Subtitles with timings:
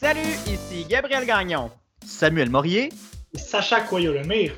[0.00, 1.70] Salut, ici Gabriel Gagnon.
[2.06, 2.88] Samuel Morier.
[3.34, 4.54] Sacha Coyo-Lemire.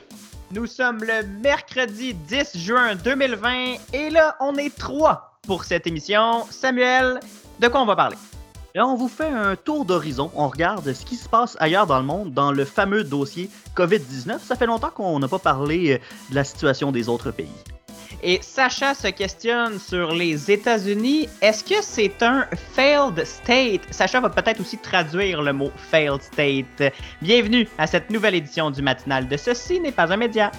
[0.52, 6.44] Nous sommes le mercredi 10 juin 2020 et là, on est trois pour cette émission.
[6.48, 7.18] Samuel,
[7.58, 8.16] de quoi on va parler?
[8.76, 10.30] Là, on vous fait un tour d'horizon.
[10.36, 14.38] On regarde ce qui se passe ailleurs dans le monde dans le fameux dossier COVID-19.
[14.38, 15.98] Ça fait longtemps qu'on n'a pas parlé euh,
[16.30, 17.50] de la situation des autres pays.
[18.24, 21.28] Et Sacha se questionne sur les États-Unis.
[21.40, 23.80] Est-ce que c'est un failed state?
[23.90, 26.92] Sacha va peut-être aussi traduire le mot failed state.
[27.20, 30.52] Bienvenue à cette nouvelle édition du matinal de Ceci n'est pas un média.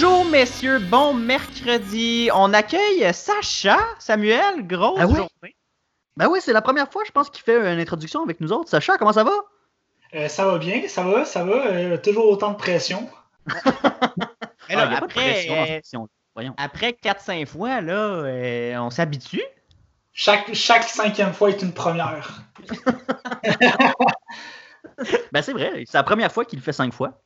[0.00, 2.30] Bonjour messieurs, bon mercredi.
[2.32, 5.16] On accueille Sacha, Samuel, grosse Ah oui?
[5.16, 5.56] journée.
[6.16, 8.70] Ben oui, c'est la première fois, je pense, qu'il fait une introduction avec nous autres.
[8.70, 9.32] Sacha, comment ça va?
[10.14, 11.66] Euh, ça va bien, ça va, ça va.
[11.66, 13.10] euh, toujours autant de pression.
[13.48, 13.54] Mais
[14.68, 16.08] Ah, là, y a pas de pression en après, euh, fiction.
[16.36, 16.54] Voyons.
[16.58, 19.42] après 4-5 fois, là, euh, on s'habitue.
[20.12, 22.42] Chaque, chaque cinquième fois est une première.
[25.32, 27.20] Ben c'est vrai, c'est la première fois qu'il le fait cinq fois.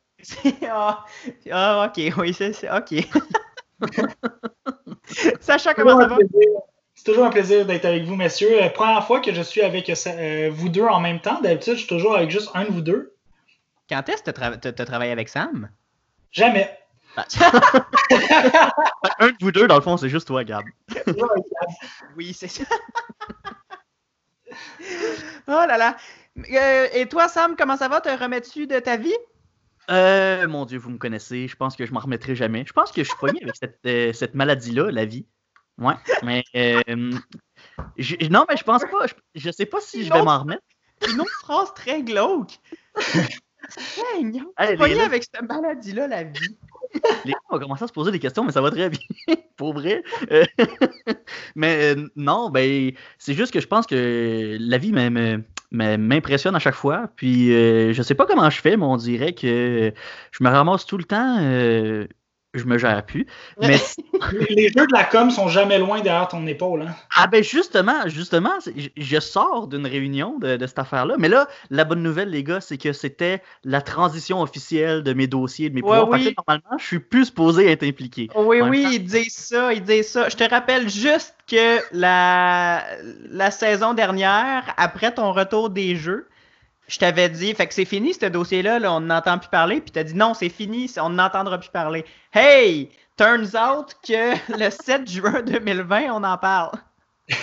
[0.69, 1.05] Ah,
[1.51, 3.07] ah, ok, oui, c'est c'est- ok.
[5.41, 6.17] Sacha, comment ça va?
[6.95, 8.63] C'est toujours un plaisir d'être avec vous, messieurs.
[8.63, 11.41] Euh, première fois que je suis avec euh, euh, vous deux en même temps.
[11.41, 13.15] D'habitude, je suis toujours avec juste un de vous deux.
[13.89, 14.31] Quand est-ce que
[14.69, 15.69] tu as travaillé avec Sam?
[16.31, 16.79] Jamais.
[19.19, 20.63] Un de vous deux, dans le fond, c'est juste toi, Gab.
[22.17, 22.63] Oui, c'est ça.
[25.47, 25.95] oh là là.
[26.37, 28.01] Euh, et toi, Sam, comment ça va?
[28.01, 29.13] Te remets-tu de ta vie?
[29.91, 32.63] Euh, mon Dieu, vous me connaissez, je pense que je m'en remettrai jamais.
[32.67, 35.25] Je pense que je suis pogné avec cette, euh, cette maladie-là, la vie.
[35.77, 36.43] Ouais, mais...
[36.55, 37.11] euh,
[37.97, 39.07] je- non, mais je pense pas.
[39.07, 40.61] Je, je sais pas si je vais m'en remettre.
[41.11, 42.51] Une autre phrase très glauque.
[44.69, 45.05] Les pogné gars.
[45.05, 46.57] avec cette maladie-là, la vie.
[47.25, 48.99] Les gens vont commencer à se poser des questions, mais ça va très bien,
[49.57, 50.03] pour vrai.
[50.31, 50.45] Euh,
[51.55, 55.43] mais euh, non, ben, c'est juste que je pense que la vie me- me- me-
[55.73, 57.09] m'impressionne à chaque fois.
[57.15, 59.91] Puis euh, je sais pas comment je fais, mais on dirait que
[60.31, 61.37] je me ramasse tout le temps.
[62.53, 63.25] Je me gère plus.
[63.59, 63.77] Mais
[64.49, 66.83] Les, jeux de la com sont jamais loin derrière ton épaule.
[66.83, 66.95] Hein.
[67.17, 71.15] ah ben justement, justement, je, je sors d'une réunion de, de cette affaire-là.
[71.17, 75.27] Mais là, la bonne nouvelle, les gars, c'est que c'était la transition officielle de mes
[75.27, 76.19] dossiers, de mes Ouais, pouvoirs.
[76.19, 76.35] Que oui.
[76.37, 78.29] normalement, je suis plus supposé être impliqué.
[78.35, 80.29] Oui, En oui, temps- ils disent ça, ils disent ça.
[80.29, 82.83] Je te rappelle juste que la,
[83.29, 86.27] la saison dernière, après ton retour des jeux,
[86.93, 89.89] je t'avais dit, fait que c'est fini ce dossier-là, là, on n'entend plus parler, puis
[89.89, 92.05] t'as dit non, c'est fini, on n'entendra plus parler.
[92.31, 92.91] Hey!
[93.17, 96.71] Turns out que le 7 juin 2020, on en parle.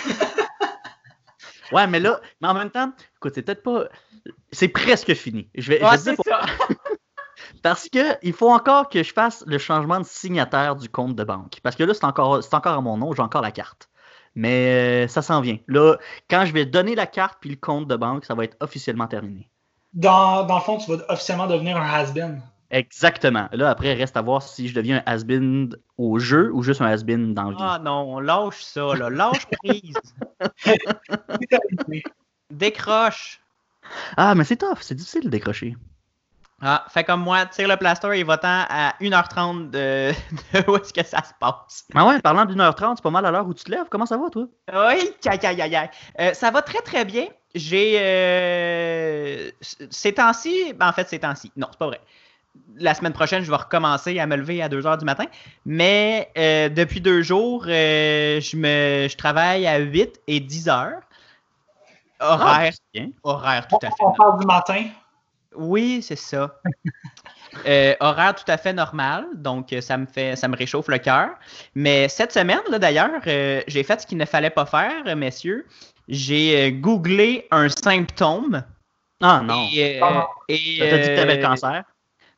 [1.71, 3.85] Ouais, mais là, mais en même temps, écoute, c'est peut-être pas.
[4.51, 5.49] C'est presque fini.
[5.55, 6.41] Je vais, je dire ça.
[7.63, 11.23] Parce que il faut encore que je fasse le changement de signataire du compte de
[11.23, 11.59] banque.
[11.63, 13.89] Parce que là, c'est encore, c'est encore à mon nom, j'ai encore la carte.
[14.35, 15.57] Mais euh, ça s'en vient.
[15.67, 15.97] Là,
[16.29, 19.07] quand je vais donner la carte puis le compte de banque, ça va être officiellement
[19.07, 19.49] terminé.
[19.93, 22.41] Dans, dans le fond, tu vas officiellement devenir un has-been.
[22.71, 23.49] Exactement.
[23.51, 26.85] Là, après, reste à voir si je deviens un has-been au jeu ou juste un
[26.85, 27.57] has-been dans la vie.
[27.59, 29.09] Ah non, lâche ça, là.
[29.09, 29.97] Lâche prise.
[32.49, 33.41] Décroche.
[34.15, 35.75] Ah, mais c'est tough, c'est difficile de décrocher.
[36.63, 40.11] Ah, fait comme moi, tire le plaster et va-t'en à 1h30 de,
[40.53, 41.85] de où est-ce que ça se passe.
[41.95, 43.85] Mais ouais, parlant d'une heure trente, c'est pas mal à l'heure où tu te lèves.
[43.89, 44.45] Comment ça va, toi?
[44.71, 45.89] Oui, aïe, aïe, aïe, aïe.
[46.19, 47.25] Euh, ça va très, très bien.
[47.55, 47.97] J'ai.
[47.99, 49.49] euh,
[49.89, 50.73] ces temps-ci.
[50.73, 51.51] ben, en fait, ces temps-ci.
[51.55, 51.99] Non, c'est pas vrai.
[52.77, 55.25] La semaine prochaine, je vais recommencer à me lever à 2 h du matin.
[55.65, 61.01] Mais euh, depuis deux jours, euh, je, me, je travaille à 8 et 10 heures.
[62.19, 63.07] Horaire, Bien.
[63.23, 63.95] horaire tout à fait.
[64.01, 64.83] On parle du matin.
[65.55, 66.59] Oui, c'est ça.
[67.65, 70.99] Euh, horaire tout à fait normal, donc euh, ça me fait, ça me réchauffe le
[70.99, 71.31] cœur.
[71.75, 75.67] Mais cette semaine, là d'ailleurs, euh, j'ai fait ce qu'il ne fallait pas faire, messieurs.
[76.07, 78.63] J'ai euh, googlé un symptôme.
[79.21, 79.67] Ah non.
[79.73, 80.27] Et, euh, Ah.
[80.47, 81.83] et, Ça t'a dit que t'avais le cancer?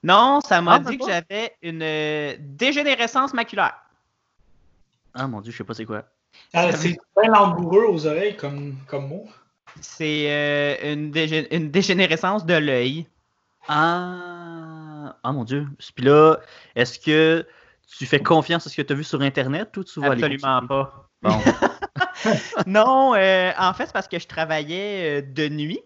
[0.01, 3.75] Non, ça m'a Ah, dit que j'avais une dégénérescence maculaire.
[5.13, 6.06] Ah mon dieu, je sais pas c'est quoi.
[6.56, 9.30] Euh, c'est bien langoureux aux oreilles comme, comme mot.
[9.81, 13.08] C'est euh, une, dégé- une dégénérescence de l'œil.
[13.68, 15.68] Ah, ah mon dieu.
[15.96, 16.38] Puis là,
[16.75, 17.46] est-ce que
[17.98, 20.66] tu fais confiance à ce que tu as vu sur Internet ou tu vas Absolument
[20.68, 21.10] pas.
[21.22, 21.40] Bon.
[22.68, 25.80] non, euh, en fait, c'est parce que je travaillais euh, de nuit.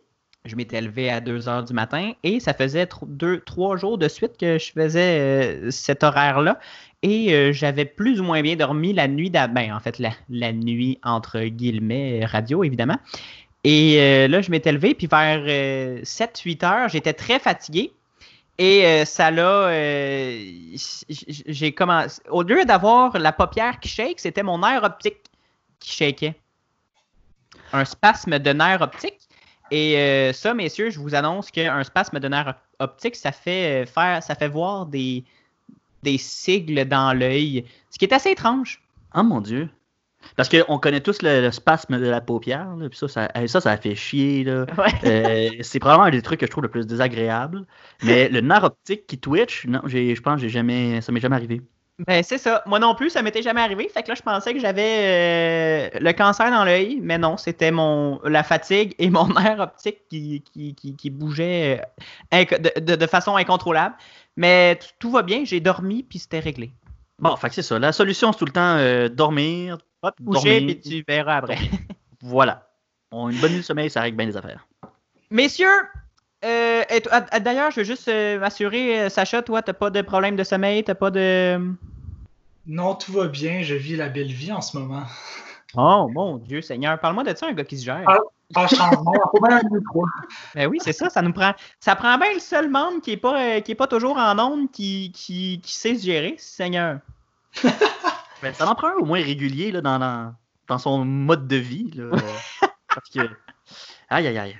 [0.45, 4.07] Je m'étais levé à 2 heures du matin et ça faisait deux, trois jours de
[4.07, 6.59] suite que je faisais euh, cet horaire-là.
[7.03, 9.53] Et euh, j'avais plus ou moins bien dormi la nuit d'avant.
[9.53, 12.97] Ben, en fait, la, la, nuit entre guillemets radio, évidemment.
[13.69, 15.43] Et euh, là, je m'étais levé, puis vers
[16.03, 17.91] 7-8 heures, j'étais très fatigué.
[18.59, 19.69] Et ça l'a.
[20.73, 22.21] j'ai commencé.
[22.29, 25.17] Au lieu d'avoir la paupière qui shake, c'était mon nerf optique
[25.79, 26.35] qui shakeait.
[27.73, 29.27] Un spasme de nerf optique.
[29.71, 34.23] Et euh, ça, messieurs, je vous annonce qu'un spasme de nerf optique, ça fait faire,
[34.23, 35.25] ça fait voir des,
[36.03, 38.81] des sigles dans l'œil, ce qui est assez étrange.
[39.13, 39.69] Oh mon Dieu.
[40.35, 43.95] Parce qu'on connaît tous le, spasme de la paupière, puis ça, ça, ça, ça fait
[43.95, 44.43] chier.
[44.43, 44.65] Là.
[45.03, 47.65] Euh, c'est probablement un des trucs que je trouve le plus désagréable.
[48.03, 51.61] Mais le nerf optique qui twitch, non, je pense que jamais, ça m'est jamais arrivé.
[52.05, 52.61] Ben, c'est ça.
[52.67, 53.89] Moi non plus, ça m'était jamais arrivé.
[53.91, 57.71] Fait que là, je pensais que j'avais euh, le cancer dans l'œil, mais non, c'était
[57.71, 61.81] mon la fatigue et mon nerf optique qui, qui, qui, bougeait
[62.35, 62.45] euh,
[62.79, 63.95] de, de, façon incontrôlable.
[64.35, 66.71] Mais tout va bien, j'ai dormi, puis c'était réglé.
[67.17, 67.79] Bon, fait que c'est ça.
[67.79, 71.57] La solution, c'est tout le temps euh, dormir, pas te bouger, puis tu verras après.
[72.21, 72.67] voilà.
[73.11, 74.67] une bonne nuit de sommeil, ça règle bien les affaires.
[75.29, 75.67] Messieurs,
[76.45, 76.83] euh,
[77.41, 80.83] D'ailleurs, je veux juste euh, m'assurer, euh, Sacha, toi, t'as pas de problème de sommeil,
[80.83, 81.59] t'as pas de.
[82.67, 85.03] Non, tout va bien, je vis la belle vie en ce moment.
[85.75, 88.03] Oh mon Dieu Seigneur, parle-moi de ça, un gars qui se gère.
[88.07, 88.17] Ah,
[88.53, 90.05] pas changement, faut bien un micro.
[90.55, 91.53] Ben oui, c'est ça, ça nous prend.
[91.79, 94.39] Ça prend bien le seul membre qui est pas, euh, qui est pas toujours en
[94.39, 96.99] onde qui, qui, qui sait se gérer, Seigneur.
[98.41, 100.33] ben, ça en prend un au moins régulier là, dans, dans,
[100.67, 101.91] dans son mode de vie.
[101.95, 102.11] Là,
[102.87, 103.19] parce que.
[104.09, 104.57] Aïe aïe aïe.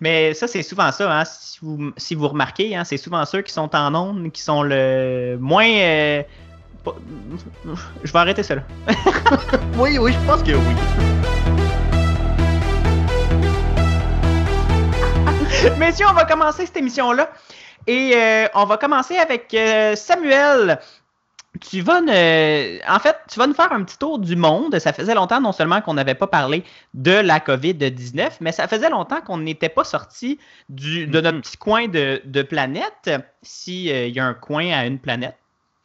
[0.00, 1.20] Mais ça, c'est souvent ça.
[1.20, 1.24] Hein.
[1.24, 4.62] Si, vous, si vous remarquez, hein, c'est souvent ceux qui sont en ondes qui sont
[4.62, 5.68] le moins.
[5.68, 6.22] Euh,
[8.02, 8.62] je vais arrêter ça là.
[9.78, 10.74] oui, oui, je pense que oui.
[15.78, 17.30] Messieurs, on va commencer cette émission-là.
[17.86, 20.78] Et euh, on va commencer avec euh, Samuel
[21.60, 24.78] tu vas en fait, tu vas nous faire un petit tour du monde.
[24.78, 26.64] Ça faisait longtemps non seulement qu'on n'avait pas parlé
[26.94, 31.40] de la COVID-19, mais ça faisait longtemps qu'on n'était pas sorti de notre mm-hmm.
[31.40, 33.10] petit coin de, planète.
[33.42, 35.36] S'il euh, y a un coin à une planète,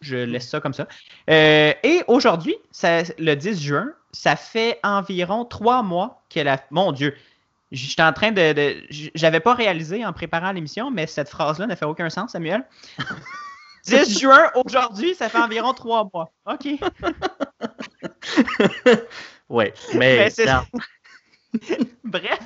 [0.02, 0.88] je laisse ça comme ça.
[1.30, 6.60] Euh, et aujourd'hui, le 10 juin, ça fait environ trois mois que la.
[6.72, 7.16] Mon Dieu!
[7.72, 8.54] J'étais en train de.
[8.54, 8.76] de
[9.14, 12.64] J'avais pas réalisé en préparant l'émission, mais cette phrase-là n'a fait aucun sens, Samuel.
[13.86, 16.32] 10 juin, aujourd'hui, ça fait environ trois mois.
[16.46, 16.68] OK.
[19.50, 20.30] ouais, mais.
[22.04, 22.40] Bref,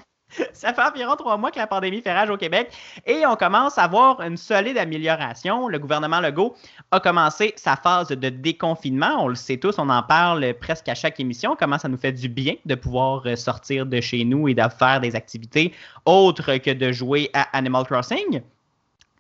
[0.53, 2.71] ça fait environ trois mois que la pandémie fait rage au Québec
[3.05, 5.67] et on commence à voir une solide amélioration.
[5.67, 6.55] Le gouvernement Legault
[6.91, 9.23] a commencé sa phase de déconfinement.
[9.23, 11.55] On le sait tous, on en parle presque à chaque émission.
[11.59, 15.01] Comment ça nous fait du bien de pouvoir sortir de chez nous et de faire
[15.01, 15.73] des activités
[16.05, 18.41] autres que de jouer à Animal Crossing.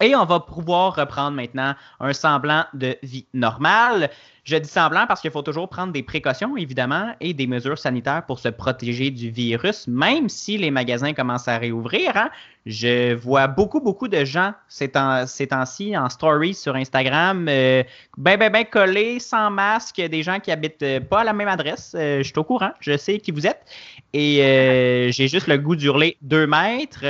[0.03, 4.09] Et on va pouvoir reprendre maintenant un semblant de vie normale.
[4.43, 8.25] Je dis semblant parce qu'il faut toujours prendre des précautions, évidemment, et des mesures sanitaires
[8.25, 12.17] pour se protéger du virus, même si les magasins commencent à réouvrir.
[12.17, 12.29] Hein.
[12.65, 17.83] Je vois beaucoup, beaucoup de gens ces temps-ci en stories sur Instagram, euh,
[18.17, 21.47] ben, ben, ben collés, sans masque, des gens qui habitent euh, pas à la même
[21.47, 21.95] adresse.
[21.97, 23.61] Euh, je suis au courant, je sais qui vous êtes.
[24.11, 27.05] Et j'ai juste le goût d'hurler deux mètres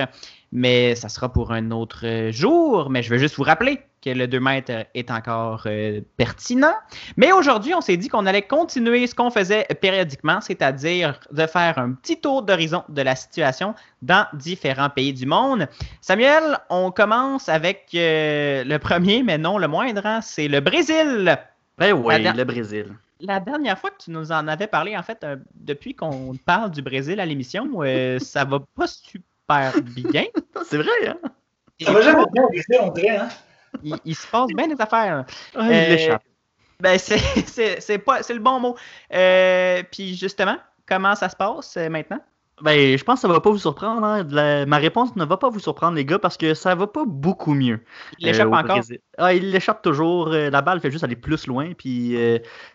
[0.54, 2.92] mais ça sera pour un autre jour.
[2.92, 6.76] Mais je veux juste vous rappeler que le 2 mètres est encore euh, pertinent.
[7.18, 11.80] Mais aujourd'hui, on s'est dit qu'on allait continuer ce qu'on faisait périodiquement, c'est-à-dire de faire
[11.80, 13.74] un petit tour d'horizon de la situation
[14.04, 15.68] dans différents pays du monde.
[16.02, 21.36] Samuel, on commence avec euh, le premier, mais non le moindre, hein, c'est le Brésil.
[21.80, 22.94] Ben oui, le Brésil.
[23.22, 26.70] La dernière fois que tu nous en avais parlé, en fait, euh, depuis qu'on parle
[26.70, 27.68] du Brésil à l'émission,
[28.20, 30.26] ça va pas super bien.
[30.66, 31.18] C'est vrai, hein?
[31.82, 32.44] Ça va jamais bien
[32.82, 33.30] on dirait, hein?
[33.84, 35.26] Il, se passe bien des affaires.
[35.56, 36.24] Ah, il euh, échappe.
[36.80, 38.76] Ben, c'est pas c'est le bon mot.
[39.14, 40.58] Euh, puis justement,
[40.88, 42.20] comment ça se passe euh, maintenant?
[42.62, 44.06] Ben, je pense que ça va pas vous surprendre.
[44.06, 44.66] Hein.
[44.66, 47.54] Ma réponse ne va pas vous surprendre, les gars, parce que ça va pas beaucoup
[47.54, 47.84] mieux.
[48.20, 48.80] Il échappe encore?
[49.18, 50.30] Ah, il l'échappe toujours.
[50.30, 51.74] la balle fait juste aller plus loin.
[51.74, 52.16] Puis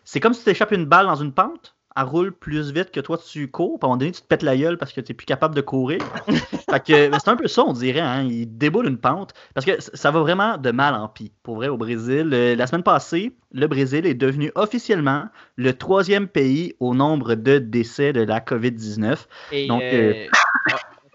[0.04, 3.00] c'est comme si tu échappes une balle dans une pente elle roule plus vite que
[3.00, 3.78] toi tu cours.
[3.78, 5.26] Puis à un moment donné, tu te pètes la gueule parce que tu n'es plus
[5.26, 6.00] capable de courir.
[6.70, 8.00] fait que c'est un peu ça, on dirait.
[8.00, 8.24] Hein?
[8.24, 9.34] Il déboule une pente.
[9.54, 11.32] Parce que ça va vraiment de mal en pis.
[11.42, 12.30] Pour vrai, au Brésil.
[12.32, 15.24] Euh, la semaine passée, le Brésil est devenu officiellement
[15.56, 19.66] le troisième pays au nombre de décès de la COVID-19.
[19.68, 19.82] Donc.
[19.82, 20.26] Euh, euh,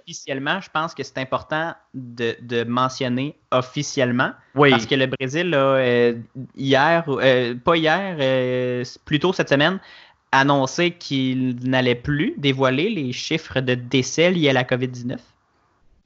[0.06, 4.32] officiellement, je pense que c'est important de, mentionner officiellement.
[4.54, 4.72] Oui.
[4.72, 5.56] Parce que le Brésil,
[6.58, 7.06] hier,
[7.64, 9.80] pas hier, plutôt cette semaine,
[10.34, 15.18] annoncé qu'il n'allait plus dévoiler les chiffres de décès liés à la COVID-19?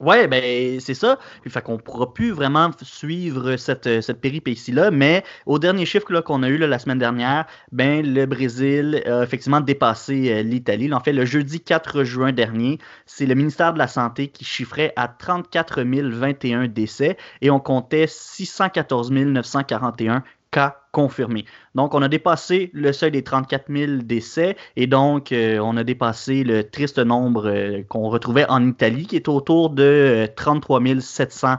[0.00, 1.18] Ouais, ben c'est ça.
[1.48, 6.48] Fait qu'on pourra plus vraiment suivre cette, cette péripétie-là, mais au dernier chiffre qu'on a
[6.48, 10.92] eu la semaine dernière, ben le Brésil a effectivement dépassé euh, l'Italie.
[10.92, 14.92] En fait, le jeudi 4 juin dernier, c'est le ministère de la Santé qui chiffrait
[14.94, 21.44] à 34 021 décès et on comptait 614 941 cas confirmés.
[21.76, 25.84] Donc, on a dépassé le seuil des 34 000 décès et donc euh, on a
[25.84, 30.98] dépassé le triste nombre euh, qu'on retrouvait en Italie qui est autour de 33 euh,
[30.98, 31.54] 700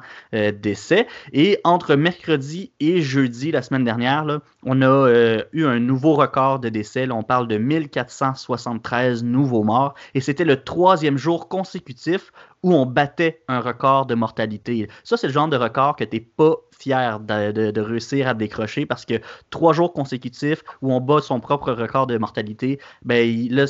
[0.62, 1.08] décès.
[1.32, 4.26] Et entre mercredi et jeudi, la semaine dernière,
[4.66, 7.10] on a eu un nouveau record de décès.
[7.10, 13.42] on parle de 1473 nouveaux morts et c'était le troisième jour consécutif où on battait
[13.48, 14.90] un record de mortalité.
[15.04, 18.86] Ça, c'est le genre de record que tu n'es pas fier de, réussir à décrocher
[18.86, 19.16] parce que
[19.50, 23.66] trois jours consécutifs où on bat son propre record de mortalité, ben là,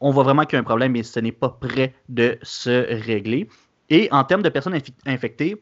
[0.00, 3.04] on voit vraiment qu'il y a un problème et ce n'est pas prêt de se
[3.04, 3.48] régler.
[3.90, 5.56] Et en termes de personnes infectées,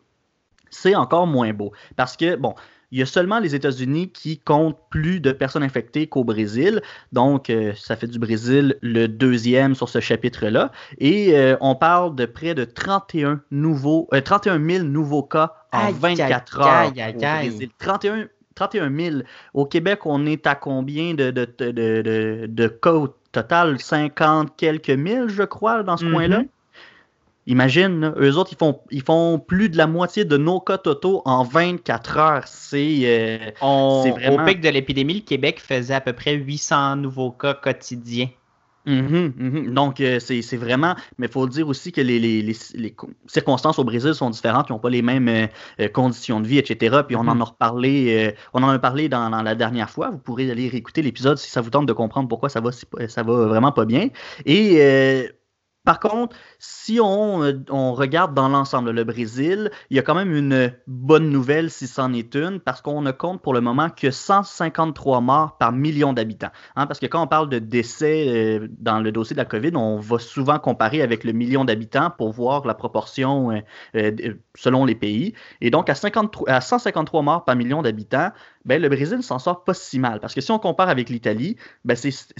[0.71, 1.73] c'est encore moins beau.
[1.97, 2.55] Parce que, bon,
[2.93, 6.83] il y a seulement les États-Unis qui comptent plus de personnes infectées qu'au Brésil.
[7.13, 10.71] Donc, euh, ça fait du Brésil le deuxième sur ce chapitre-là.
[10.99, 16.61] Et euh, on parle de près de 31, nouveaux, 31 000 nouveaux cas en 24
[16.61, 17.71] heures au Brésil.
[17.79, 19.17] 31, 31 000.
[19.55, 23.79] Au Québec, on est à combien de, de, de, de, cas au total?
[23.79, 26.13] 50 quelques mille, je crois, dans ce mm-hmm.
[26.13, 26.43] coin-là.
[27.49, 31.23] Imagine, eux autres, ils font, ils font plus de la moitié de nos cas totaux
[31.27, 32.49] en 24 heures.
[32.49, 34.43] C'est euh, vraiment...
[34.43, 38.29] Au pic de l'épidémie, le Québec faisait à peu près 800 nouveaux cas quotidiens.
[38.87, 39.75] Mhm, mhm.
[39.75, 40.95] Donc, euh, c'est vraiment.
[41.19, 44.69] Mais il faut dire aussi que les, les, les, circonstances au Brésil sont différentes.
[44.69, 47.03] Ils n'ont pas les mêmes euh, conditions de vie, etc.
[47.07, 47.43] Puis on en mhm.
[47.43, 50.11] a reparlé, on en a parlé dans, dans, la dernière fois.
[50.11, 53.23] Vous pourrez aller réécouter l'épisode si ça vous tente de comprendre pourquoi ça va, ça
[53.23, 54.09] va vraiment pas bien.
[54.45, 55.31] Et
[55.87, 60.17] par contre, si on, euh, on regarde dans l'ensemble le Brésil, il y a quand
[60.17, 63.89] même une bonne nouvelle si c'en est une, parce qu'on ne compte pour le moment
[63.89, 66.51] que 153 morts par million d'habitants.
[66.75, 69.77] Hein, parce que quand on parle de décès euh, dans le dossier de la COVID,
[69.77, 73.63] on va souvent comparer avec le million d'habitants pour voir la proportion
[73.95, 74.11] euh,
[74.57, 75.35] selon les pays.
[75.61, 78.33] Et donc, à, 53, à 153 morts par million d'habitants,
[78.65, 80.19] ben, le Brésil s'en sort pas si mal.
[80.19, 81.97] Parce que si on compare avec l'Italie, ben,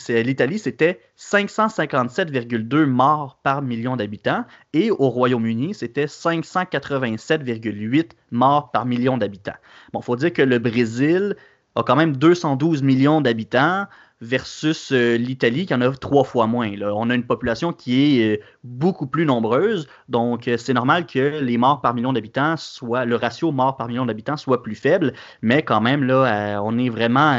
[0.09, 4.45] l'Italie, c'était 557,2 morts par million d'habitants.
[4.73, 9.57] Et au Royaume-Uni, c'était 587,8 morts par million d'habitants.
[9.93, 11.37] Bon, il faut dire que le Brésil
[11.75, 13.87] a quand même 212 millions d'habitants
[14.21, 16.71] versus euh, l'Italie qui en a trois fois moins.
[16.83, 21.41] On a une population qui est euh, beaucoup plus nombreuse, donc euh, c'est normal que
[21.41, 25.13] les morts par million d'habitants soient, le ratio morts par million d'habitants soit plus faible,
[25.43, 27.39] mais quand même, là, on est vraiment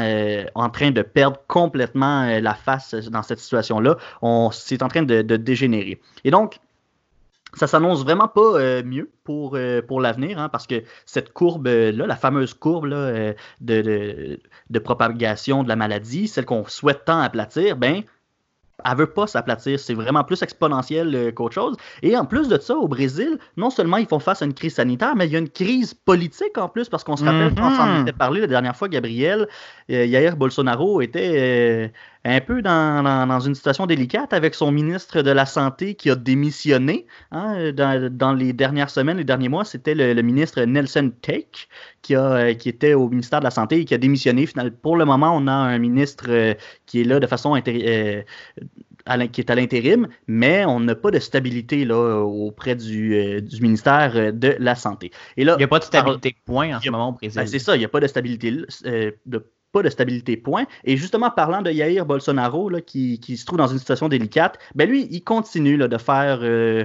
[0.54, 3.96] en train de perdre complètement la face dans cette situation-là.
[4.52, 6.00] C'est en train de, de dégénérer.
[6.24, 6.58] Et donc,
[7.54, 12.06] ça s'annonce vraiment pas euh, mieux pour, euh, pour l'avenir, hein, parce que cette courbe-là,
[12.06, 14.38] la fameuse courbe euh, de,
[14.70, 18.02] de, propagation de la maladie, celle qu'on souhaite tant aplatir, ben,
[18.84, 19.80] elle veut pas s'aplatir.
[19.80, 21.76] C'est vraiment plus exponentiel qu'autre chose.
[22.02, 24.74] Et en plus de ça, au Brésil, non seulement ils font face à une crise
[24.74, 27.72] sanitaire, mais il y a une crise politique en plus, parce qu'on se rappelle, quand
[27.72, 28.02] on s'en mm-hmm.
[28.02, 29.48] était parlé la dernière fois, Gabriel,
[29.88, 31.92] Jair Bolsonaro était
[32.24, 37.06] un peu dans, une situation délicate avec son ministre de la Santé qui a démissionné
[37.30, 39.64] hein, dans, les dernières semaines, les derniers mois.
[39.64, 41.68] C'était le, ministre Nelson Take
[42.02, 44.46] qui, a, qui était au ministère de la Santé et qui a démissionné.
[44.82, 46.54] Pour le moment, on a un ministre euh,
[46.86, 48.22] qui est là de façon euh,
[49.32, 54.32] qui est à l'intérim, mais on n'a pas de stabilité là, auprès du, euh, ministère
[54.32, 55.12] de la Santé.
[55.36, 57.40] Et là, il n'y a pas de stabilité, point, en ce moment au Brésil.
[57.40, 60.66] Ben, c'est ça, il n'y a pas de stabilité de pas de stabilité, point.
[60.84, 64.88] Et justement, parlant de Yair Bolsonaro, là, qui, se trouve dans une situation délicate, ben
[64.88, 66.84] lui, il continue là, de faire, euh,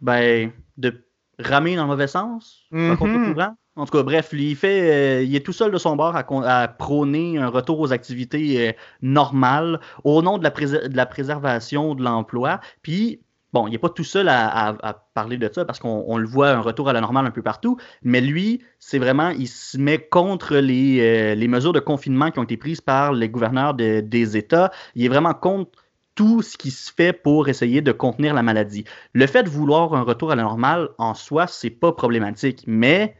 [0.00, 1.04] ben, de
[1.38, 3.54] ramer dans le mauvais sens, mm-hmm.
[3.78, 6.16] En tout cas, bref, lui, il, fait, euh, il est tout seul de son bord
[6.16, 11.94] à, prôner un retour aux activités euh, normales au nom de la, de la préservation
[11.94, 12.58] de l'emploi.
[12.82, 13.20] Puis,
[13.52, 16.60] Bon, il n'est pas tout seul à, parler de ça parce qu'on le voit un
[16.60, 20.56] retour à la normale un peu partout, mais lui, c'est vraiment, il se met contre
[20.56, 24.70] les, euh, mesures de confinement qui ont été prises par les gouverneurs des États.
[24.94, 25.70] Il est vraiment contre
[26.14, 28.84] tout ce qui se fait pour essayer de contenir la maladie.
[29.12, 33.14] Le fait de vouloir un retour à la normale en soi, c'est pas problématique, mais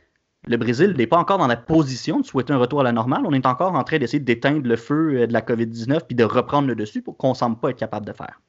[0.49, 3.23] le Brésil n'est pas encore dans la position de souhaiter un retour à la normale.
[3.25, 6.25] On est encore en train d'essayer d'éteindre le feu euh, de la COVID-19 puis de
[6.25, 8.41] reprendre le dessus pour qu'on ne semble pas être capable de faire.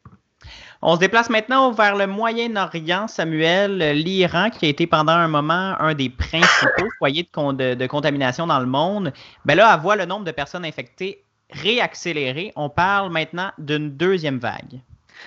[0.81, 5.75] On se déplace maintenant vers le Moyen-Orient, Samuel, l'Iran, qui a été pendant un moment
[5.77, 9.11] un des principaux foyers de, contamination dans le monde.
[9.43, 14.37] Ben là, à voir le nombre de personnes infectées réaccélérer, on parle maintenant d'une deuxième
[14.37, 14.79] vague.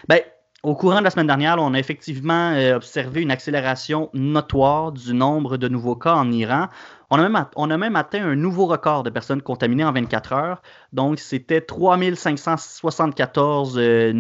[0.09, 0.21] Ben,
[0.63, 5.13] au courant de la semaine dernière, on a effectivement euh, observé une accélération notoire du
[5.13, 6.69] nombre de nouveaux cas en Iran.
[7.11, 10.33] On a, même, on a même atteint un nouveau record de personnes contaminées en 24
[10.33, 10.63] heures.
[10.93, 14.13] Donc, c'était 3574 euh,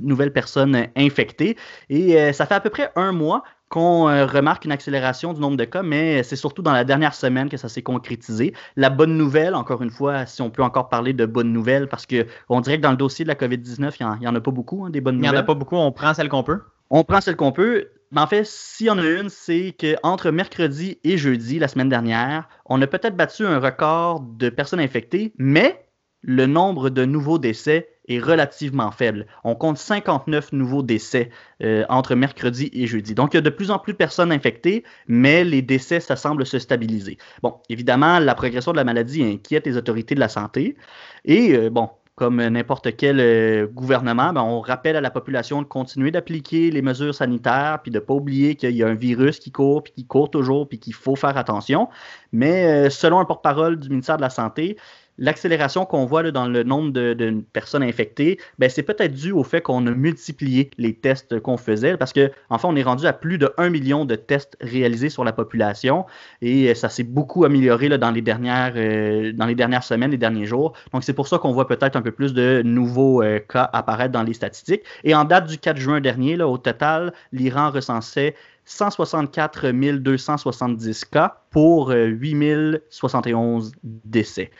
[0.00, 1.56] nouvelles personnes infectées.
[1.88, 5.40] Et euh, ça fait à peu près un mois qu'on euh, remarque une accélération du
[5.40, 8.54] nombre de cas, mais c'est surtout dans la dernière semaine que ça s'est concrétisé.
[8.76, 12.06] La bonne nouvelle, encore une fois, si on peut encore parler de bonne nouvelle, parce
[12.06, 14.84] qu'on dirait que dans le dossier de la COVID-19, il n'y en, a pas beaucoup,
[14.84, 15.30] hein, des bonnes nouvelles.
[15.30, 16.60] Il n'y en a pas beaucoup, on prend celle qu'on peut.
[16.90, 17.88] On prend celle qu'on peut.
[18.12, 21.88] Mais en fait, s'il y en a une, c'est qu'entre mercredi et jeudi, la semaine
[21.88, 25.84] dernière, on a peut-être battu un record de personnes infectées, mais
[26.22, 29.26] le nombre de nouveaux décès est relativement faible.
[29.44, 31.30] On compte 59 nouveaux décès
[31.62, 33.14] euh, entre mercredi et jeudi.
[33.14, 36.16] Donc, il y a de plus en plus de personnes infectées, mais les décès, ça
[36.16, 37.18] semble se stabiliser.
[37.42, 40.76] Bon, évidemment, la progression de la maladie inquiète les autorités de la santé.
[41.24, 45.66] Et, euh, bon, comme n'importe quel euh, gouvernement, ben, on rappelle à la population de
[45.66, 49.40] continuer d'appliquer les mesures sanitaires, puis de ne pas oublier qu'il y a un virus
[49.40, 51.88] qui court, puis qui court toujours, puis qu'il faut faire attention.
[52.30, 54.76] Mais selon un porte-parole du ministère de la Santé,
[55.18, 59.60] l'accélération qu'on voit dans le nombre de, personnes infectées, ben, c'est peut-être dû au fait
[59.60, 63.12] qu'on a multiplié les tests qu'on faisait, parce qu'en en fait, on est rendu à
[63.12, 66.06] plus de 1 million de tests réalisés sur la population,
[66.42, 70.10] et euh, ça s'est beaucoup amélioré là, dans, les dernières, euh, dans les dernières semaines,
[70.10, 70.74] les derniers jours.
[70.92, 74.12] Donc, c'est pour ça qu'on voit peut-être un peu plus de nouveaux euh, cas apparaître
[74.12, 74.82] dans les statistiques.
[75.04, 78.34] Et en date du 4 juin dernier, là, au total, l'Iran recensait
[78.66, 84.50] 164 270 cas pour 8071 décès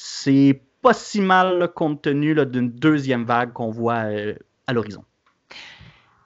[0.00, 4.34] c'est pas si mal compte tenu d'une deuxième vague qu'on voit euh,
[4.68, 5.02] à l'horizon.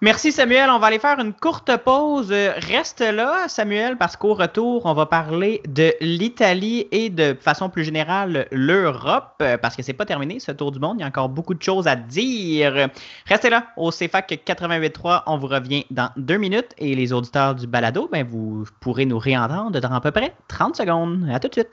[0.02, 0.68] Merci Samuel.
[0.68, 2.30] On va aller faire une courte pause.
[2.30, 7.84] Reste là, Samuel, parce qu'au retour, on va parler de l'Italie et de façon plus
[7.84, 10.96] générale l'Europe, parce que c'est pas terminé ce tour du monde.
[10.98, 12.90] Il y a encore beaucoup de choses à dire.
[13.26, 15.22] Restez là au CFAC 88.3.
[15.28, 19.18] On vous revient dans deux minutes et les auditeurs du balado, ben, vous pourrez nous
[19.18, 21.26] réentendre dans à peu près 30 secondes.
[21.32, 21.70] À tout de suite.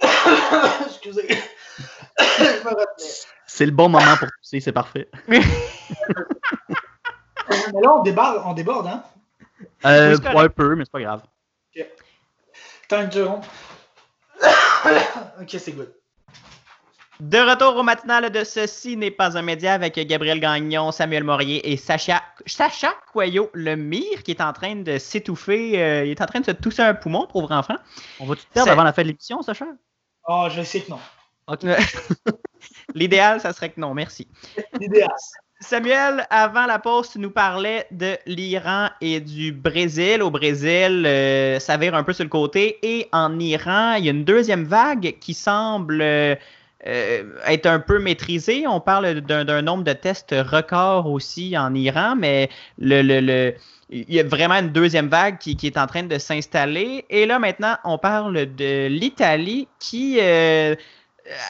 [0.86, 1.28] Excusez.
[3.46, 5.08] c'est le bon moment pour tousser, c'est parfait.
[5.28, 5.40] Mais
[7.82, 9.02] là, on déborde, on déborde hein?
[9.84, 11.22] Euh, un peu, mais c'est pas grave.
[11.76, 11.84] Ok.
[12.88, 13.18] Tant que
[15.40, 15.92] ok, c'est good.
[17.20, 21.72] De retour au matinal de Ceci n'est pas un média avec Gabriel Gagnon, Samuel Morier
[21.72, 25.82] et Sacha, Sacha Coyot Lemire qui est en train de s'étouffer.
[25.82, 27.74] Euh, il est en train de se tousser un poumon, pauvre enfant.
[28.20, 29.66] On va tout perdre avant la fin de l'émission, Sacha?
[30.30, 30.98] Oh, je sais que non.
[32.94, 34.28] L'idéal, ça serait que non, merci.
[34.78, 35.08] L'idéal.
[35.60, 40.22] Samuel, avant la pause, tu nous parlais de l'Iran et du Brésil.
[40.22, 42.78] Au Brésil, euh, ça vire un peu sur le côté.
[42.82, 46.36] Et en Iran, il y a une deuxième vague qui semble euh,
[46.84, 48.66] être un peu maîtrisée.
[48.66, 53.54] On parle d'un nombre de tests record aussi en Iran, mais le, le
[53.90, 57.04] il y a vraiment une deuxième vague qui, est en train de s'installer.
[57.08, 60.74] Et là, maintenant, on parle de l'Italie qui, euh,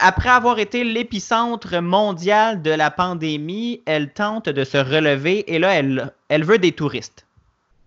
[0.01, 5.75] après avoir été l'épicentre mondial de la pandémie, elle tente de se relever et là,
[5.75, 7.27] elle, elle veut des touristes.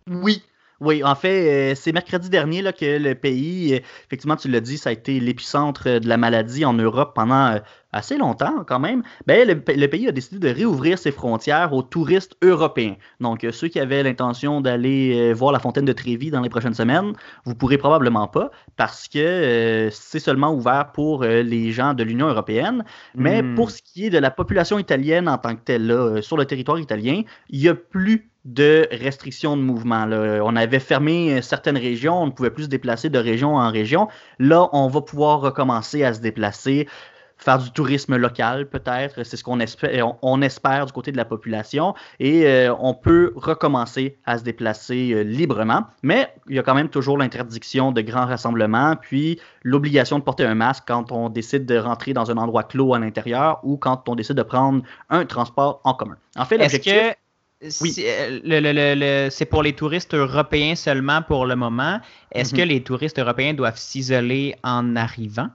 [0.10, 0.44] Oui,
[0.82, 4.60] oui, en fait, euh, c'est mercredi dernier là, que le pays, euh, effectivement, tu l'as
[4.60, 7.60] dit, ça a été l'épicentre de la maladie en Europe pendant
[7.94, 12.36] assez longtemps quand même, ben, le, pays a décidé de réouvrir ses frontières aux touristes
[12.42, 12.96] européens.
[13.20, 16.74] Donc, ceux qui avaient l'intention d'aller euh, voir la fontaine de Trévi dans les prochaines
[16.74, 17.14] semaines,
[17.46, 22.04] vous pourrez probablement pas parce que euh, c'est seulement ouvert pour euh, les gens de
[22.04, 22.84] l'Union européenne.
[23.16, 23.56] Mais hmm.
[23.56, 26.46] pour ce qui est de la population italienne en tant que telle, là, sur le
[26.46, 30.08] territoire italien, il n'y a plus de restrictions de mouvement.
[30.44, 34.08] On avait fermé certaines régions, on ne pouvait plus se déplacer de région en région.
[34.40, 36.88] Là, on va pouvoir recommencer à se déplacer
[37.42, 41.26] faire du tourisme local peut-être, c'est ce qu'on espère, on, espère du côté de la
[41.26, 46.64] population et euh, on peut recommencer à se déplacer euh, librement, mais il y a
[46.64, 51.30] quand même toujours l'interdiction de grands rassemblements, puis l'obligation de porter un masque quand on
[51.30, 54.84] décide de rentrer dans un endroit clos à l'intérieur ou quand on décide de prendre
[55.10, 56.18] un transport en commun.
[56.38, 56.94] En fait, l'objectif...
[57.82, 57.96] Oui.
[58.00, 62.00] Euh, c'est pour les touristes européens seulement pour le moment.
[62.32, 62.68] Est-ce que mhm.
[62.68, 65.50] les touristes européens doivent s'isoler en arrivant?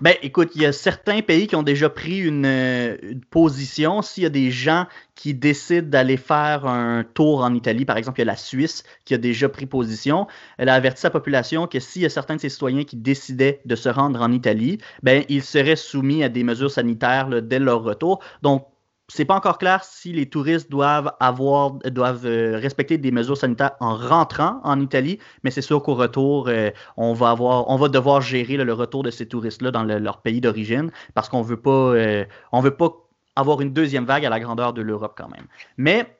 [0.00, 2.96] Ben, écoute, il y a certains pays qui ont déjà pris une, euh,
[3.30, 4.02] position.
[4.02, 8.20] S'il y a des gens qui décident d'aller faire un tour en Italie, par exemple,
[8.20, 10.26] il y a la Suisse qui a déjà pris position.
[10.58, 13.60] Elle a averti sa population que s'il y a certains de ses citoyens qui décidaient
[13.64, 17.82] de se rendre en Italie, ben, ils seraient soumis à des mesures sanitaires dès leur
[17.82, 18.20] retour.
[18.42, 18.66] Donc,
[19.12, 23.72] c'est pas encore clair si les touristes doivent avoir doivent euh, respecter des mesures sanitaires
[23.80, 27.88] en rentrant en Italie, mais c'est sûr qu'au retour, euh, on va avoir on va
[27.88, 31.70] devoir gérer le retour de ces touristes-là dans leur pays d'origine parce qu'on veut pas
[31.70, 32.90] euh, on veut pas
[33.36, 35.46] avoir une deuxième vague à la grandeur de l'Europe quand même.
[35.76, 36.16] Mais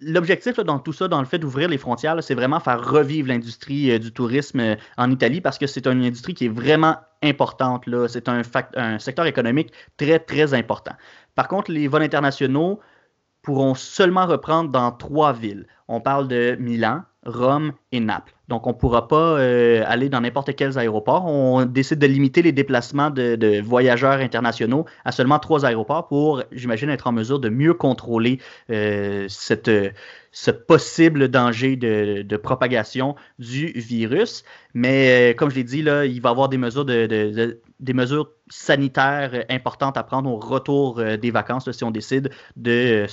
[0.00, 3.98] l'objectif dans tout ça, dans le fait d'ouvrir les frontières, c'est vraiment faire revivre l'industrie
[3.98, 7.84] du tourisme en Italie parce que c'est une industrie qui est vraiment importante.
[8.08, 8.42] C'est un,
[8.76, 10.92] un secteur économique très, très important.
[11.34, 12.80] Par contre, les vols internationaux
[13.42, 15.66] pourront seulement reprendre dans trois villes.
[15.88, 18.34] On parle de Milan, Rome et Naples.
[18.48, 21.26] Donc, on ne pourra pas euh, aller dans n'importe quel aéroport.
[21.26, 26.90] On décide de limiter les déplacements de, voyageurs internationaux à seulement trois aéroports pour, j'imagine,
[26.90, 28.40] être en mesure de mieux contrôler
[28.70, 29.70] euh, cette,
[30.32, 34.44] ce possible danger de, propagation du virus.
[34.74, 39.96] Mais euh, comme je l'ai dit, là, il va y avoir des mesures, sanitaires importantes
[39.96, 43.06] à prendre au retour euh, des vacances si on décide de,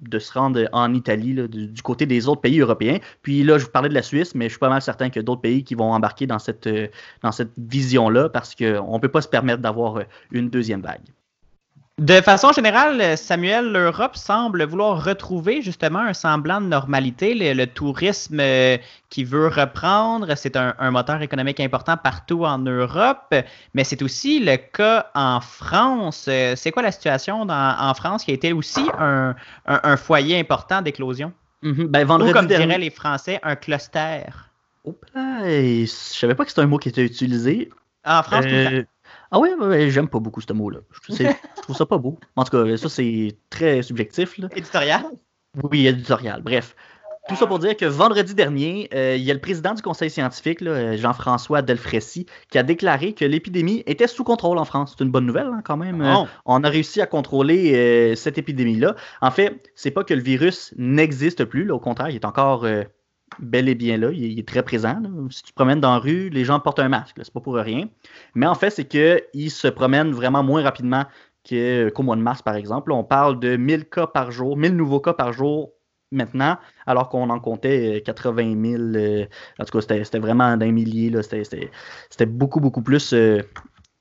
[0.00, 2.98] de se rendre en Italie, du, côté des autres pays européens.
[3.22, 5.20] Puis là, je vous parlais de la Suisse, mais je suis pas mal certain qu'il
[5.20, 6.88] y a d'autres pays qui vont embarquer dans cette, euh,
[7.22, 10.02] dans cette vision-là parce qu'on ne peut pas se permettre d'avoir
[10.32, 11.02] une deuxième vague.
[12.00, 17.34] De façon générale, Samuel, l'Europe semble vouloir retrouver justement un semblant de normalité.
[17.34, 18.78] Le, tourisme euh,
[19.10, 23.34] qui veut reprendre, c'est un, moteur économique important partout en Europe,
[23.74, 26.24] mais c'est aussi le cas en France.
[26.30, 29.34] Euh, c'est quoi la situation en France qui a été aussi un,
[29.98, 31.34] foyer important d'éclosion?
[31.62, 31.86] Mm-hmm.
[31.88, 34.22] Ben, vendredi Ou comme diraient les Français, un cluster.
[34.84, 37.68] Oh, je savais pas que c'était un mot qui était utilisé.
[38.06, 38.86] En France, tout
[39.30, 39.50] ah oui,
[39.90, 40.80] j'aime pas beaucoup ce mot-là.
[41.08, 42.18] Je, trouve ça pas beau.
[42.36, 44.38] En tout cas, ça, c'est très subjectif.
[44.38, 44.48] Là.
[44.54, 45.04] Éditorial?
[45.62, 46.42] Oui, éditorial.
[46.42, 46.74] Bref.
[47.28, 50.10] Tout ça pour dire que vendredi dernier, euh, il y a le président du conseil
[50.10, 54.96] scientifique, Jean-François Delfrécy, qui a déclaré que l'épidémie était sous contrôle en France.
[54.96, 56.00] C'est une bonne nouvelle hein, quand même.
[56.00, 58.96] Euh, on a réussi à contrôler euh, cette épidémie-là.
[59.20, 61.70] En fait, c'est pas que le virus n'existe plus.
[61.70, 62.66] au contraire, il est encore
[63.40, 65.00] bel et bien là, il, est très présent.
[65.30, 67.88] Si tu promènes dans la rue, les gens portent un masque, c'est pas pour rien.
[68.34, 71.04] Mais en fait, c'est qu'il se promène vraiment moins rapidement
[71.48, 72.92] qu'au mois de mars, par exemple.
[72.92, 75.72] On parle de 1000 cas par jour, 1000 nouveaux cas par jour
[76.12, 78.82] maintenant, alors qu'on en comptait 80 euh, 000.
[78.96, 79.26] Euh,
[79.58, 81.12] en tout cas, c'était vraiment d'un millier.
[81.22, 83.12] C'était beaucoup, beaucoup plus.
[83.12, 83.42] Euh,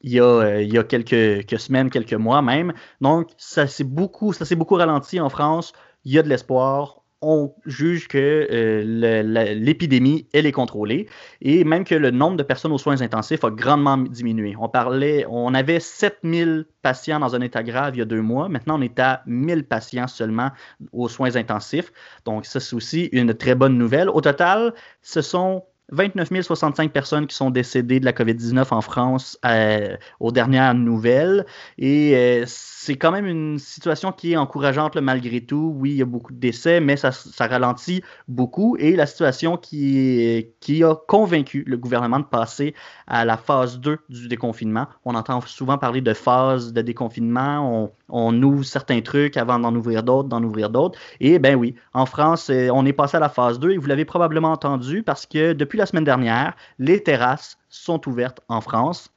[0.02, 2.74] il y, a, il y a quelques, semaines, quelques mois même.
[3.02, 5.74] Donc, ça s'est beaucoup, beaucoup ralenti en France.
[6.06, 11.08] Il y a de l'espoir on juge que euh, l'épidémie, elle est contrôlée
[11.42, 14.56] et même que le nombre de personnes aux soins intensifs a grandement diminué.
[14.60, 18.48] On parlait, on avait 7000 patients dans un état grave il y a deux mois.
[18.48, 20.52] Maintenant, on est à 1000 patients seulement
[20.94, 21.92] aux soins intensifs.
[22.26, 24.10] Donc, ça, c'est aussi une très bonne nouvelle.
[24.10, 29.38] Au total, ce sont 29 065 personnes qui sont décédées de la COVID-19 en France
[29.46, 31.46] euh, aux dernières nouvelles.
[31.78, 35.74] Et euh, c'est quand même une situation qui est encourageante malgré tout.
[35.76, 38.78] Oui, il y a beaucoup de décès, mais ça, ralentit beaucoup.
[38.80, 42.76] Et la situation qui, qui a convaincu le gouvernement de passer
[43.08, 44.88] à la phase 2 du déconfinement.
[45.06, 47.84] On entend souvent parler de phase de déconfinement.
[47.84, 50.98] On, on ouvre certains trucs avant d'en ouvrir d'autres, d'en ouvrir d'autres.
[51.20, 53.88] Et ben oui, en France, euh, on est passé à la phase 2 et vous
[53.88, 59.12] l'avez probablement entendu parce que depuis la semaine dernière, les terrasses sont ouvertes en France.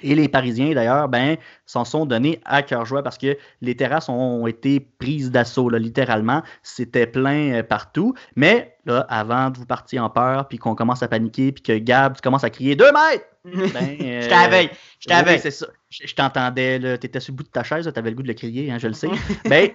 [0.00, 4.08] Et les Parisiens, d'ailleurs, ben, s'en sont donnés à cœur joie parce que les terrasses
[4.08, 6.42] ont été prises d'assaut, littéralement.
[6.62, 8.14] C'était plein euh, partout.
[8.36, 11.78] Mais là, avant de vous partir en peur, puis qu'on commence à paniquer, puis que
[11.78, 13.24] Gab, tu commences à crier 2 mètres!
[13.44, 14.70] Ben, je t'avais,
[15.00, 15.38] je t'avais.
[15.38, 15.66] c'est ça.
[15.90, 18.28] Je, t'entendais, tu étais sur le bout de ta chaise, tu avais le goût de
[18.28, 19.08] le crier, hein, je le sais.
[19.48, 19.70] ben,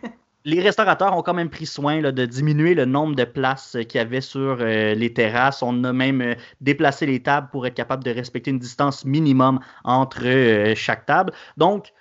[0.46, 4.00] les restaurateurs ont quand même pris soin de diminuer le nombre de places qu'il y
[4.00, 5.64] avait sur euh, les terrasses.
[5.64, 9.60] On a même euh, déplacé les tables pour être capable de respecter une distance minimum
[9.84, 11.34] entre euh, chaque table.
[11.58, 11.94] Donc,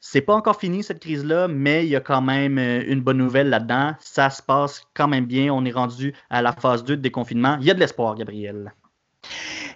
[0.00, 3.50] c'est pas encore fini cette crise-là, mais il y a quand même une bonne nouvelle
[3.50, 3.94] là-dedans.
[4.00, 5.52] Ça se passe quand même bien.
[5.52, 7.58] On est rendu à la phase 2 de déconfinement.
[7.60, 8.72] Il y a de l'espoir, Gabriel.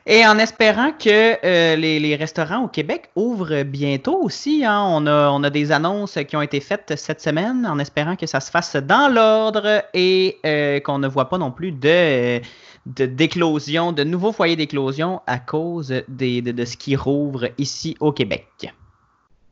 [0.07, 4.83] Et en espérant que euh, les, restaurants au Québec ouvrent bientôt aussi, hein.
[4.87, 8.27] on, a, on a des annonces qui ont été faites cette semaine, en espérant que
[8.27, 12.41] ça se fasse dans l'ordre et euh, qu'on ne voit pas non plus de,
[12.85, 18.71] d'éclosion, de, nouveaux foyers d'éclosion à cause de, de, ce qui rouvre ici au Québec.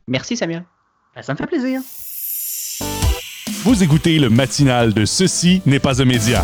[0.07, 0.63] Merci Samuel.
[1.15, 1.81] Ben, ça me fait plaisir.
[3.63, 6.43] Vous écoutez le matinal de Ceci n'est pas un média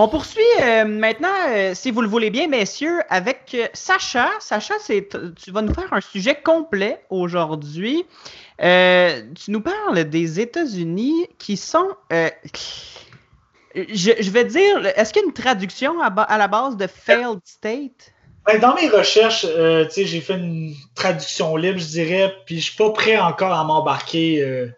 [0.00, 4.30] On poursuit euh, maintenant, euh, si vous le voulez bien, messieurs, avec euh, Sacha.
[4.38, 8.06] Sacha, c'est, tu vas nous faire un sujet complet aujourd'hui.
[8.60, 11.88] Tu nous parles des États-Unis qui sont.
[13.74, 18.12] je, vais dire, est-ce qu'il y a une traduction à, la base de failed state?
[18.46, 19.46] Ben, dans mes recherches,
[19.96, 24.68] j'ai fait une traduction libre, je dirais, puis je suis pas prêt encore à m'embarquer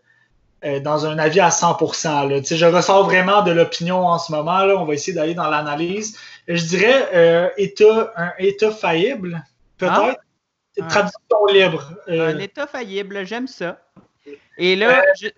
[0.80, 2.28] dans un avis à 100%.
[2.28, 2.40] Là.
[2.40, 4.58] Tu sais, je ressors vraiment de l'opinion en ce moment.
[4.64, 4.76] Là.
[4.76, 6.18] On va essayer d'aller dans l'analyse.
[6.48, 9.42] Je dirais euh, état, un État faillible,
[9.78, 10.20] peut-être.
[10.80, 10.86] Ah.
[10.88, 11.92] Traduction libre.
[12.08, 13.78] euh, Un État faillible, j'aime ça.
[14.58, 15.30] Et là, ju-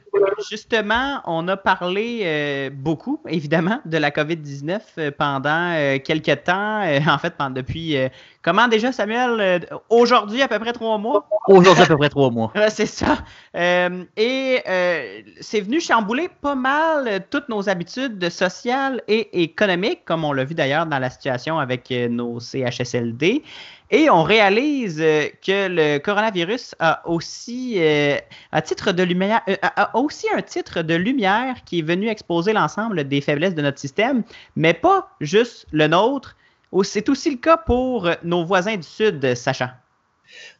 [0.50, 6.82] justement, on a parlé euh, beaucoup, évidemment, de la COVID-19 euh, pendant euh, quelques temps.
[6.82, 7.96] euh, en fait, pendant, depuis.
[7.96, 8.08] euh,
[8.42, 9.58] comment déjà, Samuel euh,
[9.90, 11.28] Aujourd'hui, à peu près trois mois?
[11.46, 12.52] Aujourd'hui, à peu près trois mois.
[12.70, 13.18] C'est ça.
[13.54, 20.04] Euh, et euh, c'est venu chambouler pas mal euh, toutes nos habitudes sociales et économiques,
[20.04, 23.42] comme on l'a vu d'ailleurs dans la situation avec euh, nos CHSLD.
[23.94, 28.16] Et on réalise euh, que le coronavirus a aussi, euh,
[28.50, 33.04] à titre de euh, a aussi un titre de lumière qui est venu exposer l'ensemble
[33.08, 34.22] des faiblesses de notre système,
[34.56, 36.36] mais pas juste le nôtre.
[36.84, 39.74] C'est aussi le cas pour euh, nos voisins du Sud, Sacha.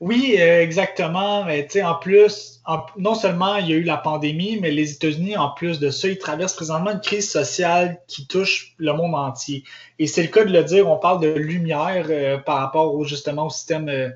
[0.00, 1.44] Oui, euh, exactement.
[1.44, 2.60] Mais en plus,
[2.98, 6.08] non seulement il y a eu la pandémie, mais les États-Unis, en plus de ça,
[6.08, 9.64] ils traversent présentement une crise sociale qui touche le monde entier.
[9.98, 13.50] Et c'est le cas de le dire, on parle de lumière par rapport justement au
[13.50, 14.12] système,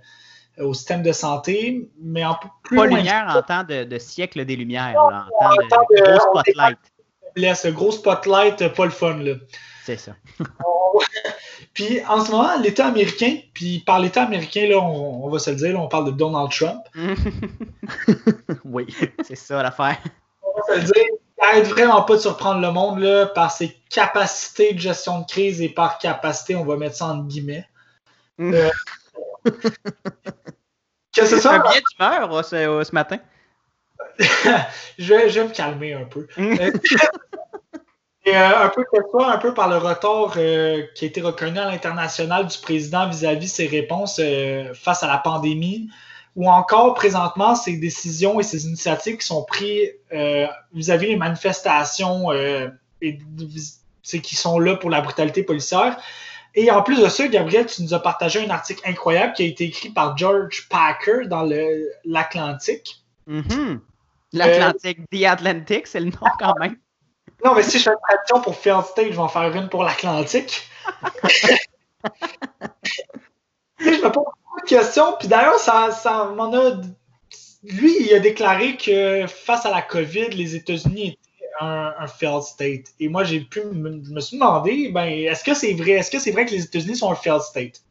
[0.58, 4.56] au système de santé, mais en plus Pas lumière en temps de, de siècle des
[4.56, 6.78] lumières, là, en temps en temps de de- gros spotlight.
[7.36, 9.34] laisse gros spotlight, euh, pas le fun là.
[9.84, 10.12] C'est ça.
[11.74, 15.50] Puis en ce moment, l'État américain, puis par l'État américain, là, on, on va se
[15.50, 16.80] le dire, là, on parle de Donald Trump.
[18.64, 18.86] Oui.
[19.22, 19.96] c'est ça l'affaire.
[20.42, 23.50] on va se le dire, il arrête vraiment pas de surprendre le monde là, par
[23.50, 27.66] ses capacités de gestion de crise et par capacité, on va mettre ça entre guillemets.
[28.38, 28.54] Mm.
[29.46, 29.50] Euh,
[31.14, 33.18] que ce Un soit, billet d'humeur oh, ce, oh, ce matin.
[34.18, 36.26] je, vais, je vais me calmer un peu.
[36.38, 36.72] Euh,
[38.26, 41.60] Et euh, un peu soit un peu par le retard euh, qui a été reconnu
[41.60, 45.88] à l'international du président vis-à-vis ses réponses euh, face à la pandémie,
[46.34, 52.32] ou encore présentement ces décisions et ces initiatives qui sont prises euh, vis-à-vis les manifestations
[52.32, 52.68] euh,
[53.00, 53.20] et
[54.02, 55.96] c'est qui sont là pour la brutalité policière.
[56.58, 59.46] Et en plus de ça, Gabriel, tu nous as partagé un article incroyable qui a
[59.46, 63.04] été écrit par George Packer dans le- l'Atlantique.
[63.26, 63.80] Mhm.
[64.32, 66.76] L'Atlantique, The Atlantic, c'est le nom quand même.
[67.44, 69.68] Non, mais si je fais une traduction pour Failed State, je vais en faire une
[69.68, 70.62] pour l'Atlantique.
[73.78, 76.80] Je me pose beaucoup de questions, puis d'ailleurs, ça, ça m'en a.
[77.62, 81.18] Lui, il a déclaré que face à la COVID, les États-Unis
[81.60, 82.86] un, un failed state.
[83.00, 85.92] Et moi, j'ai pu me, je me suis demandé, ben, est-ce que c'est vrai?
[85.92, 87.82] Est-ce que c'est vrai que les États-Unis sont un failed state?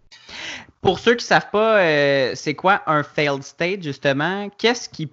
[0.82, 4.50] Pour ceux qui ne savent pas, euh, c'est quoi un failed state, justement?
[4.58, 5.10] Qu'est-ce qui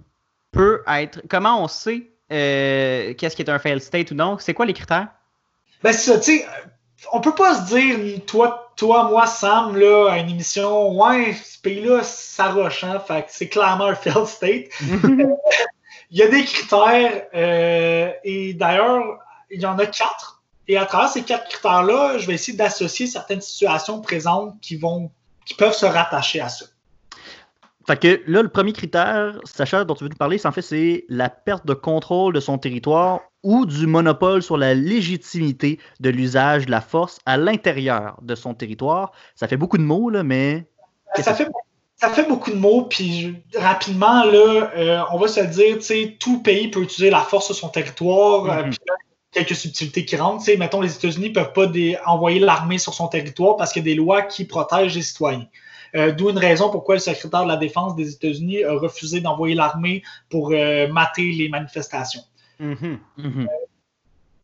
[0.50, 1.22] peut être.
[1.28, 4.36] Comment on sait euh, qu'est-ce qui est un failed state ou non?
[4.38, 5.08] C'est quoi les critères?
[5.82, 6.46] Ben, c'est ça, tu sais,
[7.12, 11.60] on peut pas se dire, toi, toi, moi, Sam, là, à une émission, ouais, ce
[11.60, 14.68] pays-là, ça roche, hein, fait que c'est clairement un failed state.
[16.12, 19.02] Il y a des critères, euh, et d'ailleurs,
[19.50, 20.42] il y en a quatre.
[20.68, 25.10] Et à travers ces quatre critères-là, je vais essayer d'associer certaines situations présentes qui vont,
[25.46, 26.66] qui peuvent se rattacher à ça.
[27.86, 30.60] Fait que là, le premier critère, Sacha, dont tu veux nous parler, c'est en fait,
[30.60, 36.10] c'est la perte de contrôle de son territoire ou du monopole sur la légitimité de
[36.10, 39.12] l'usage de la force à l'intérieur de son territoire.
[39.34, 40.66] Ça fait beaucoup de mots, là, mais.
[41.16, 41.48] Ça fait,
[42.02, 45.82] ça fait beaucoup de mots, puis rapidement, là, euh, on va se le dire, tu
[45.82, 48.70] sais, tout pays peut utiliser la force sur son territoire, euh, Mhm.
[48.70, 48.94] puis là,
[49.30, 50.40] quelques subtilités qui rentrent.
[50.40, 53.72] Tu sais, mettons, les États-Unis ne peuvent pas des- envoyer l'armée sur son territoire parce
[53.72, 55.46] qu'il y a des lois qui protègent les citoyens.
[55.94, 59.54] Euh, D'où une raison pourquoi le secrétaire de la Défense des États-Unis a refusé d'envoyer
[59.54, 62.22] l'armée pour euh, mater les manifestations.
[62.58, 62.98] Mhm.
[63.16, 63.48] Mhm.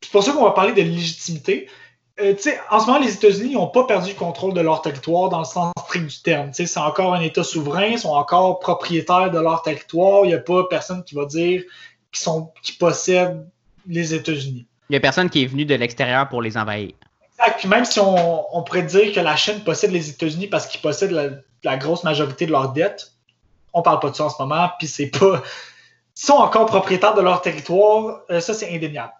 [0.00, 1.68] C'est pour ça qu'on va parler de légitimité.
[2.20, 2.34] Euh,
[2.70, 5.44] en ce moment, les États-Unis n'ont pas perdu le contrôle de leur territoire dans le
[5.44, 6.50] sens strict du terme.
[6.52, 10.24] C'est encore un État souverain, ils sont encore propriétaires de leur territoire.
[10.24, 11.62] Il n'y a pas personne qui va dire
[12.12, 13.46] qu'ils sont, possèdent
[13.86, 14.66] les États-Unis.
[14.90, 16.92] Il n'y a personne qui est venu de l'extérieur pour les envahir.
[17.38, 17.58] Exact.
[17.58, 20.80] Puis même si on, on pourrait dire que la Chine possède les États-Unis parce qu'ils
[20.80, 21.28] possèdent la,
[21.62, 23.12] la grosse majorité de leurs dettes,
[23.72, 25.42] on parle pas de ça en ce moment, puis c'est pas.
[26.20, 29.12] Ils sont encore propriétaires de leur territoire, euh, ça c'est indéniable.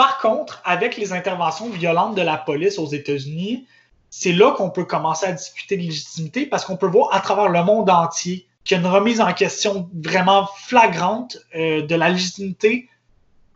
[0.00, 3.66] Par contre, avec les interventions violentes de la police aux États-Unis,
[4.08, 7.50] c'est là qu'on peut commencer à discuter de légitimité parce qu'on peut voir à travers
[7.50, 12.08] le monde entier qu'il y a une remise en question vraiment flagrante euh, de la
[12.08, 12.88] légitimité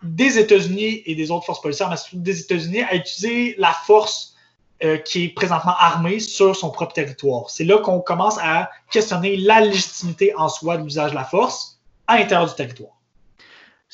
[0.03, 4.35] des États-Unis et des autres forces policières, mais surtout des États-Unis, à utiliser la force
[4.83, 7.49] euh, qui est présentement armée sur son propre territoire.
[7.49, 11.81] C'est là qu'on commence à questionner la légitimité en soi de l'usage de la force
[12.07, 12.94] à l'intérieur du territoire.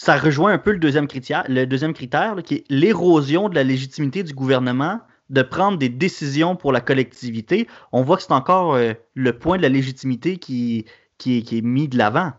[0.03, 3.63] Ça rejoint un peu le deuxième critère, le deuxième critère qui est l'érosion de la
[3.63, 7.69] légitimité du gouvernement de prendre des décisions pour la collectivité.
[7.93, 10.87] On voit que c'est encore euh, le point de la légitimité qui,
[11.27, 12.33] est, mis de l'avant.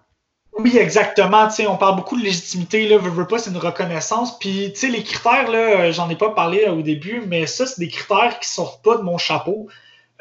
[0.57, 1.49] Oui, exactement.
[1.69, 2.89] on parle beaucoup de légitimité.
[2.89, 4.39] Là, veux, pas, c'est une reconnaissance.
[4.39, 7.79] Puis, les critères, là, euh, j'en ai pas parlé euh, au début, mais ça, c'est
[7.79, 9.67] des critères qui sortent pas de mon chapeau.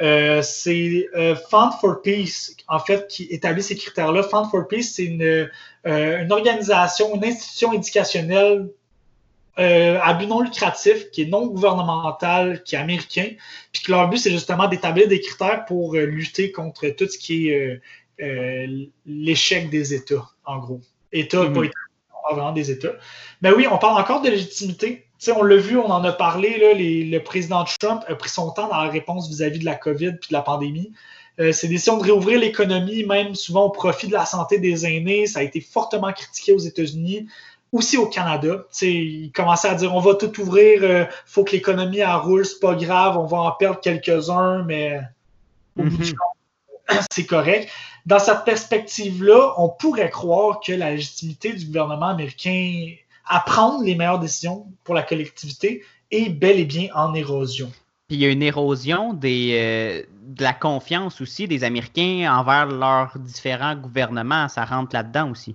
[0.00, 1.08] Euh, c'est
[1.50, 4.22] Fund for Peace, en fait, qui établit ces critères-là.
[4.22, 5.50] Fund for Peace, c'est une,
[5.84, 8.70] une, organisation, une institution éducationnelle
[9.56, 13.28] à but non lucratif, qui est non gouvernemental, qui est américain,
[13.72, 17.50] puis que leur but, c'est justement d'établir des critères pour lutter contre tout ce qui
[17.50, 17.78] est
[18.22, 20.80] euh, l'échec des États, en gros.
[21.12, 21.54] États, mhm.
[21.54, 22.92] pas États, vraiment des États.
[23.40, 25.06] Mais oui, on parle encore de légitimité.
[25.34, 28.68] On l'a vu, on en a parlé, là, le président Trump a pris son temps
[28.68, 30.92] dans la réponse vis-à-vis de la COVID et de la pandémie.
[31.38, 35.26] Euh, ses décisions de réouvrir l'économie, même souvent au profit de la santé des aînés,
[35.26, 37.26] ça a été fortement critiqué aux États-Unis,
[37.72, 38.64] aussi au Canada.
[38.82, 42.60] il commençait à dire on va tout ouvrir, il euh, faut que l'économie roule, c'est
[42.60, 45.00] pas grave, on va en perdre quelques-uns, mais
[45.78, 46.18] au bout du mhm.
[46.18, 47.70] compte, c'est correct
[48.06, 52.94] dans cette perspective-là, on pourrait croire que la légitimité du gouvernement américain
[53.30, 57.70] à prendre les meilleures décisions pour la collectivité est bel et bien en érosion.
[58.08, 62.66] Puis il y a une érosion des, euh, de la confiance aussi des Américains envers
[62.66, 64.48] leurs différents gouvernements.
[64.48, 65.54] Ça rentre là-dedans aussi.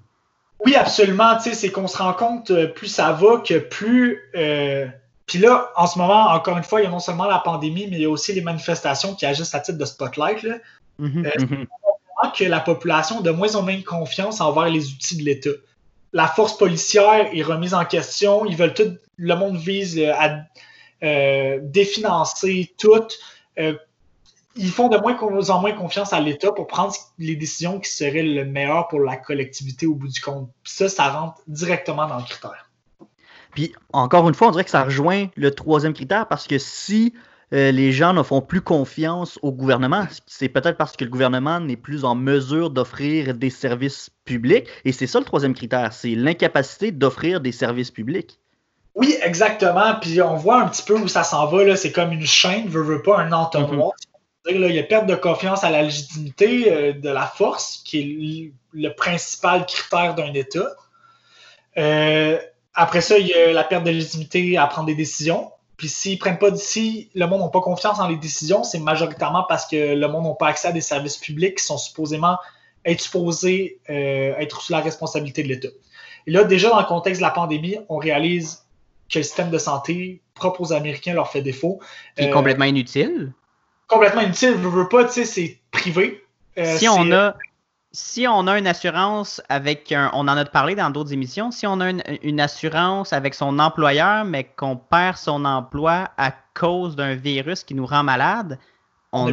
[0.65, 1.37] Oui, absolument.
[1.39, 4.21] C'est qu'on se rend compte, euh, plus ça va, que plus.
[4.35, 4.87] Euh,
[5.25, 7.87] puis là, en ce moment, encore une fois, il y a non seulement la pandémie,
[7.91, 10.43] mais il y a aussi les manifestations qui agissent à titre de spotlight.
[10.43, 10.55] Là.
[11.01, 11.65] Mm-hmm, mm-hmm
[12.31, 15.49] que la population a de moins en moins confiance envers les outils de l'État.
[16.15, 18.45] La force policière est remise en question.
[18.45, 18.95] Ils veulent tout.
[19.17, 20.45] Le monde vise euh, à
[21.03, 23.05] euh, définancer tout.
[23.59, 23.73] Euh,
[24.55, 28.23] ils font de moins en moins confiance à l'État pour prendre les décisions qui seraient
[28.23, 30.49] le meilleur pour la collectivité au bout du compte.
[30.63, 32.69] ça, ça rentre directement dans le critère.
[33.51, 37.13] Puis encore une fois, on dirait que ça rejoint le troisième critère parce que si
[37.53, 40.07] euh, les gens ne font plus confiance au gouvernement.
[40.25, 44.67] C'est peut-être parce que le gouvernement n'est plus en mesure d'offrir des services publics.
[44.83, 48.39] Et c'est ça le troisième critère, c'est l'incapacité d'offrir des services publics.
[48.95, 49.95] Oui, exactement.
[50.01, 51.75] Puis on voit un petit peu où ça s'en va.
[51.75, 53.91] C'est comme une chaîne, veut, veut pas un entonnoir.
[54.47, 54.63] Mhm.
[54.65, 58.51] il y a perte de confiance à la légitimité euh, de la force, qui est
[58.73, 60.67] le principal critère d'un État.
[61.77, 62.37] Euh,
[62.73, 65.51] après ça, il y a la perte de légitimité à prendre des décisions.
[65.77, 69.45] Puis s'ils prennent pas d'ici, le monde n'a pas confiance dans les décisions, c'est majoritairement
[69.47, 72.37] parce que le monde n'a pas accès à des services publics qui sont supposément
[72.85, 75.69] être supposés euh, être sous la responsabilité de l'État.
[76.27, 78.65] Et là, déjà dans le contexte de la pandémie, on réalise
[79.11, 81.79] que le système de santé propre aux Américains leur fait défaut.
[82.15, 83.33] Qui est complètement inutile.
[83.87, 86.23] Complètement inutile, je veux pas, tu sais, c'est privé.
[86.57, 87.35] Euh, si on a
[87.95, 91.65] si on a une assurance avec un, on en a parlé dans d'autres émissions, si
[91.65, 91.91] on a
[92.23, 97.73] une, assurance avec son employeur, mais qu'on perd son emploi à cause d'un virus qui
[97.73, 98.59] nous rend malade,
[99.13, 99.29] on,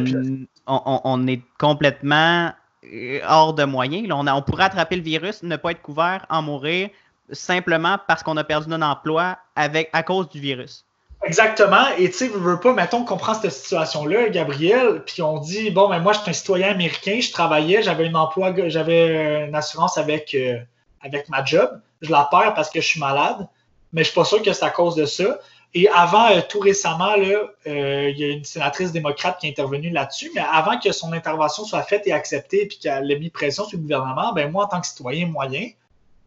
[1.27, 2.53] est complètement
[2.85, 4.09] euh, hors de moyens.
[4.09, 6.89] on, on pourrait attraper le virus, ne pas être couvert, en mourir,
[7.33, 10.85] simplement parce qu'on a perdu notre emploi avec, à cause du virus.
[11.25, 11.87] Exactement.
[11.97, 15.71] Et tu sais, veux, veux pas, mettons qu'on prend cette situation-là, Gabriel, puis on dit,
[15.71, 19.55] bon, ben moi, je suis un citoyen américain, je travaillais, j'avais un emploi, j'avais une
[19.55, 20.59] assurance avec, euh,
[21.01, 21.79] avec ma job.
[22.01, 23.47] Je la perds parce que je suis malade,
[23.93, 25.39] mais je suis pas sûr que c'est à cause de ça.
[25.73, 29.51] Et avant, euh, tout récemment, là, euh, il y a une sénatrice démocrate qui est
[29.51, 33.29] intervenue là-dessus, mais avant que son intervention soit faite et acceptée, puis qu'elle ait mis
[33.29, 35.69] pression sur le gouvernement, ben moi, en tant que citoyen moyen,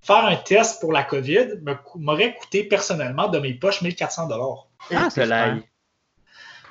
[0.03, 1.61] faire un test pour la COVID
[1.97, 4.66] m'aurait coûté personnellement de mes poches 1400 dollars.
[4.95, 5.27] Ah, c'est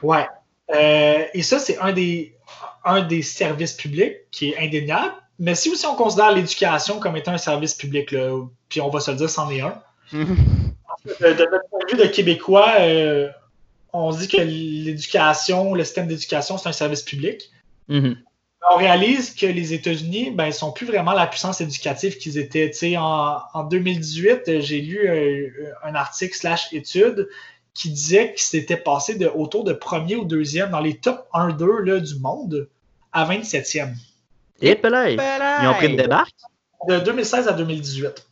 [0.01, 0.28] Ouais.
[0.73, 2.36] Euh, et ça, c'est un des,
[2.84, 5.13] un des services publics qui est indéniable.
[5.38, 8.99] Mais si aussi on considère l'éducation comme étant un service public, là, puis on va
[8.99, 9.82] se le dire, c'en est un.
[10.13, 10.19] de,
[11.30, 13.30] notre point de vue de Québécois, euh,
[13.91, 17.51] on dit que l'éducation, le système d'éducation, c'est un service public.
[17.89, 18.15] Mm-hmm.
[18.71, 22.71] On réalise que les États-Unis, ben, sont plus vraiment la puissance éducative qu'ils étaient.
[22.97, 27.28] En, en 2018, j'ai lu euh, un article slash étude
[27.76, 31.99] qui disait qu'il s'était passé de, autour de premier ou deuxième dans les top 1-2
[31.99, 32.68] du monde
[33.12, 33.93] à 27e.
[34.62, 36.34] Et Pelay, ils ont pris une débarque?
[36.88, 38.26] De 2016 à 2018.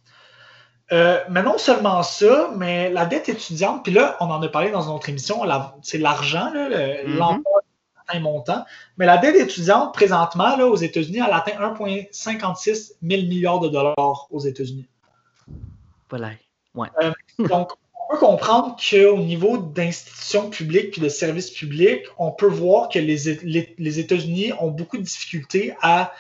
[0.92, 4.72] Euh, mais non seulement ça, mais la dette étudiante, puis là, on en a parlé
[4.72, 5.42] dans une autre émission,
[5.82, 7.18] c'est l'argent, mm-hmm.
[7.18, 7.62] l'emploi
[8.10, 8.66] un montant.
[8.98, 14.28] Mais la dette étudiante, présentement, là, aux États-Unis, elle atteint 1,56 000 milliards de dollars
[14.30, 14.88] aux États-Unis.
[16.10, 16.32] Voilà.
[16.76, 16.90] Ouais.
[17.02, 17.72] Euh, donc,
[18.18, 24.52] comprendre qu'au niveau d'institutions publiques et de services publics, on peut voir que les, États-Unis
[24.60, 26.14] ont beaucoup de difficultés à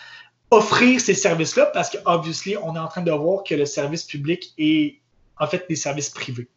[0.52, 4.04] offrir ces services-là parce que, obviously, on est en train de voir que le service
[4.04, 5.00] public est
[5.40, 6.48] en fait des services privés.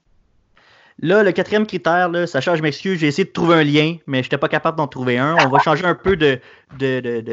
[0.99, 4.23] Là, le quatrième critère, là, Sacha, je m'excuse, j'ai essayé de trouver un lien, mais
[4.23, 5.37] je n'étais pas capable d'en trouver un.
[5.45, 6.41] On va changer un peu de,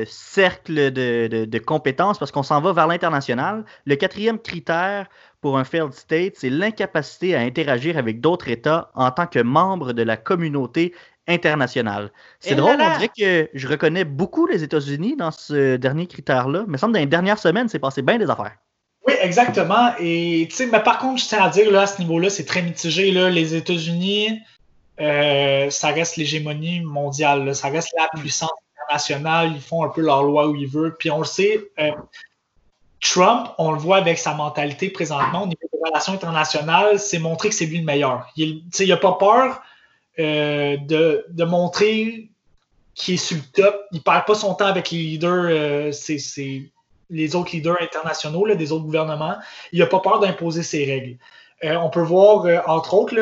[0.06, 3.64] cercle de, compétences parce qu'on s'en va vers l'international.
[3.86, 5.08] Le quatrième critère
[5.44, 9.92] pour un failed state, c'est l'incapacité à interagir avec d'autres États en tant que membre
[9.92, 10.94] de la communauté
[11.28, 12.12] internationale.
[12.40, 16.64] C'est drôle, on dirait que je reconnais beaucoup les États-Unis dans ce dernier critère-là.
[16.70, 18.56] Mais semble que dans les dernières semaines, c'est passé bien des affaires.
[19.06, 19.92] Oui, exactement.
[20.00, 23.12] Et mais par contre, je tiens à dire là, à ce niveau-là, c'est très mitigé.
[23.12, 23.30] Là.
[23.30, 24.40] Les États-Unis,
[25.02, 27.54] euh, ça reste l'hégémonie mondiale.
[27.54, 29.52] Ça reste la puissance internationale.
[29.56, 30.96] Ils font un peu leur loi où ils veulent.
[30.98, 31.92] Puis on le sait, euh,
[33.04, 37.50] Trump, on le voit avec sa mentalité présentement au niveau des relations internationales, c'est montrer
[37.50, 38.28] que c'est lui le meilleur.
[38.38, 39.62] Il n'a pas peur
[40.20, 42.30] euh, de, montrer
[42.96, 43.86] qu'il est sur le top.
[43.92, 45.94] Il ne perd pas son temps avec les leaders.
[45.94, 46.64] c'est
[47.10, 49.36] les autres leaders internationaux, des autres gouvernements.
[49.72, 51.18] Il n'a pas peur d'imposer ses règles.
[51.64, 53.16] Euh, on peut voir, euh, entre autres,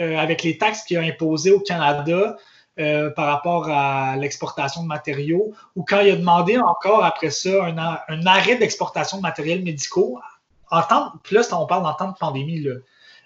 [0.00, 2.36] euh, avec les taxes qu'il a imposées au Canada
[2.76, 8.26] par rapport à l'exportation de matériaux, ou quand il a demandé encore après ça un,
[8.26, 10.18] arrêt d'exportation de matériels médicaux,
[10.70, 12.76] en temps, puis là, on parle en temps de pandémie, là.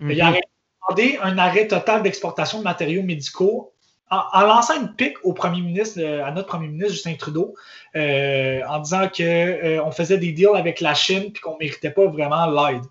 [0.01, 0.41] il a mhm.
[0.89, 3.73] demandé un arrêt total d'exportation de matériaux médicaux
[4.11, 7.55] en, lançant une pique au premier ministre, à notre premier ministre Justin Trudeau,
[7.97, 11.91] euh, en disant qu'on euh, faisait des deals avec la Chine et qu'on ne méritait
[11.91, 12.85] pas vraiment l'aide.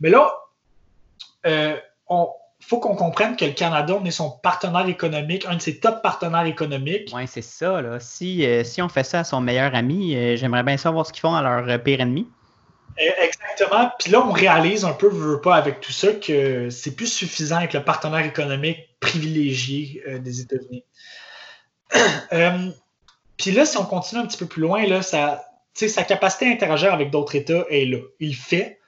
[0.00, 0.32] Mais là,
[1.46, 1.76] euh,
[2.66, 6.02] faut qu'on comprenne que le Canada, on est son partenaire économique, un de ses top
[6.02, 7.12] partenaires économiques.
[7.14, 7.80] Oui, c'est ça.
[7.80, 8.00] Là.
[8.00, 11.34] Si, si on fait ça à son meilleur ami, j'aimerais bien savoir ce qu'ils font
[11.34, 12.26] à leur pire ennemi.
[12.96, 13.90] Exactement.
[13.98, 17.56] Puis là, on réalise un peu, veux pas, avec tout ça, que c'est plus suffisant
[17.56, 20.84] avec le partenaire économique privilégié euh, des États-Unis.
[22.32, 22.70] Euh,
[23.36, 26.50] puis là, si on continue un petit peu plus loin, là, ça, sa capacité à
[26.50, 27.98] interagir avec d'autres États est là.
[28.18, 28.80] Il le fait.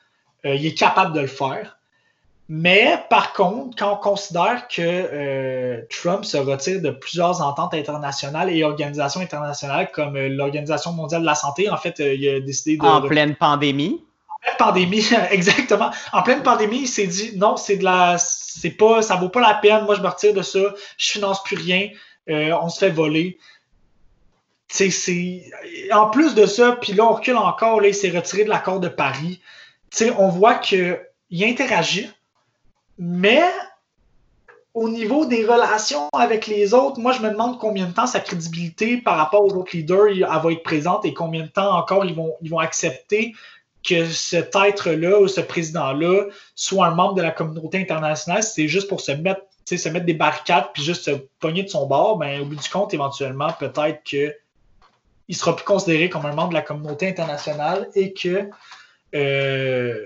[0.44, 1.77] Euh, il est capable de le faire.
[2.48, 8.64] Mais par contre, quand on considère que Trump se retire de plusieurs ententes internationales et
[8.64, 12.84] organisations internationales comme l'Organisation mondiale de la santé, en fait, il a décidé de...
[12.84, 14.00] En pleine pandémie
[14.40, 15.90] pleine pandémie, exactement.
[16.12, 18.16] En pleine pandémie, il s'est dit non, c'est de la.
[18.18, 19.02] c'est pas.
[19.02, 20.60] ça vaut pas la peine, moi je me retire de ça,
[20.96, 21.90] je finance plus rien,
[22.28, 23.38] euh, on se fait voler.
[24.70, 25.50] C'est,
[25.92, 28.80] En plus de ça, puis là, on recule encore, là, il s'est retiré de l'accord
[28.80, 29.40] de Paris.
[29.90, 30.98] sais, on voit qu'il
[31.32, 32.10] interagit,
[32.98, 33.44] mais
[34.74, 38.20] au niveau des relations avec les autres, moi, je me demande combien de temps sa
[38.20, 42.14] crédibilité par rapport aux autres leaders va être présente et combien de temps encore ils
[42.14, 43.34] vont, ils vont accepter
[43.82, 48.88] que cet être-là ou ce président-là soit un membre de la communauté internationale, c'est juste
[48.88, 52.40] pour se mettre, se mettre des barricades puis juste se pogner de son bord, ben,
[52.40, 54.34] au bout du compte, éventuellement, peut-être qu'il
[55.30, 58.50] sera plus considéré comme un membre de la communauté internationale et que
[59.14, 60.04] euh,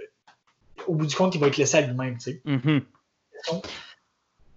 [0.86, 2.16] au bout du compte, il va être laissé à lui-même.
[2.16, 2.82] Mm-hmm.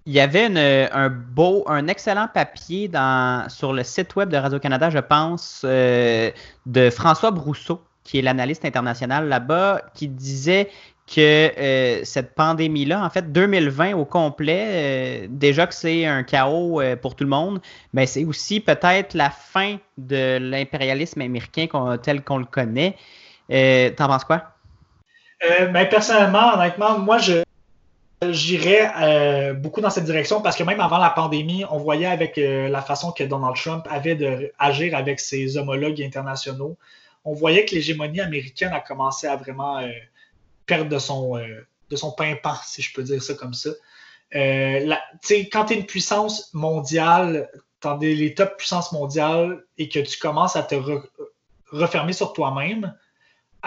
[0.08, 0.46] Il y avait
[0.92, 6.30] un beau, un excellent papier dans, sur le site web de Radio-Canada, je pense, euh,
[6.68, 10.70] de François Brousseau, qui est l'analyste international là-bas, qui disait
[11.08, 16.82] que euh, cette pandémie-là, en fait, 2020 au complet, euh, déjà que c'est un chaos
[17.02, 17.60] pour tout le monde,
[17.94, 21.68] mais c'est aussi peut-être la fin de l'impérialisme américain
[22.04, 22.96] tel qu'on le connaît.
[23.50, 24.55] T'en penses quoi?
[25.42, 27.44] Ben, personnellement, honnêtement, moi, je,
[28.30, 32.82] j'irais beaucoup dans cette direction parce que même avant la pandémie, on voyait avec la
[32.82, 36.78] façon que Donald Trump avait d'agir avec ses homologues internationaux
[37.26, 39.90] on voyait que l'hégémonie américaine a commencé à vraiment euh,
[40.68, 43.72] perdre de son, euh, de son pimpant, si je peux dire ça comme ça.
[44.36, 44.96] Euh,
[45.52, 47.50] quand tu es une puissance mondiale,
[47.82, 50.76] dans les top puissances mondiales, et que tu commences à te
[51.72, 52.96] refermer sur toi-même,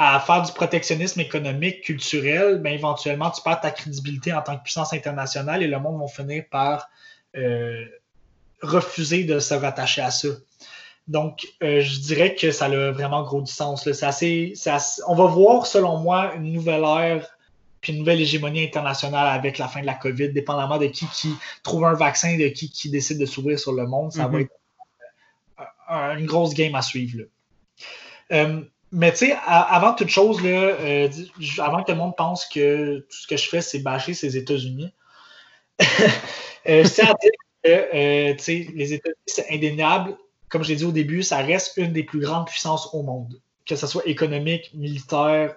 [0.00, 4.62] à faire du protectionnisme économique, culturel, ben, éventuellement, tu perds ta crédibilité en tant que
[4.62, 6.88] puissance internationale et le monde va finir par
[8.62, 10.28] refuser de se rattacher à ça.
[11.08, 13.86] Donc, euh, je dirais que ça a vraiment gros du sens.
[14.02, 14.52] assez,
[15.06, 17.26] on va voir, selon moi, une nouvelle ère
[17.80, 21.32] puis une nouvelle hégémonie internationale avec la fin de la COVID, dépendamment de qui, qui
[21.62, 24.12] trouve un vaccin, de qui, qui décide de s'ouvrir sur le monde.
[24.12, 24.48] Ça va mm-hmm.
[26.08, 27.24] être une grosse game à suivre.
[28.32, 28.62] Euh,
[28.92, 31.08] mais tu sais, avant toute chose, là, euh,
[31.58, 34.92] avant que le monde pense que tout ce que je fais, c'est bâcher ces États-Unis,
[35.78, 37.30] je tiens à dire
[37.64, 40.16] que les États-Unis, c'est indéniable
[40.48, 43.40] comme je l'ai dit au début, ça reste une des plus grandes puissances au monde,
[43.66, 45.56] que ce soit économique, militaire,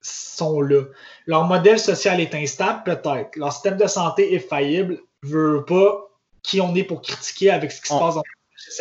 [0.00, 0.84] sont là.
[1.26, 3.36] Leur modèle social est instable, peut-être.
[3.36, 5.00] Leur système de santé est faillible.
[5.22, 6.08] Veut pas
[6.42, 8.22] qui on est pour critiquer avec ce qui se passe dans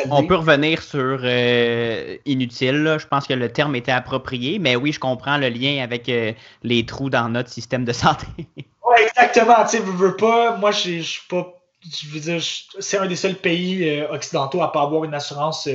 [0.09, 2.97] on peut revenir sur euh, inutile.
[2.99, 6.33] Je pense que le terme était approprié, mais oui, je comprends le lien avec euh,
[6.63, 8.27] les trous dans notre système de santé.
[8.57, 9.63] oui, exactement.
[9.63, 10.57] Tu sais, veux pas.
[10.57, 11.53] Moi, je suis pas.
[11.81, 12.41] Je veux dire,
[12.79, 15.67] c'est un des seuls pays euh, occidentaux à pas avoir une assurance,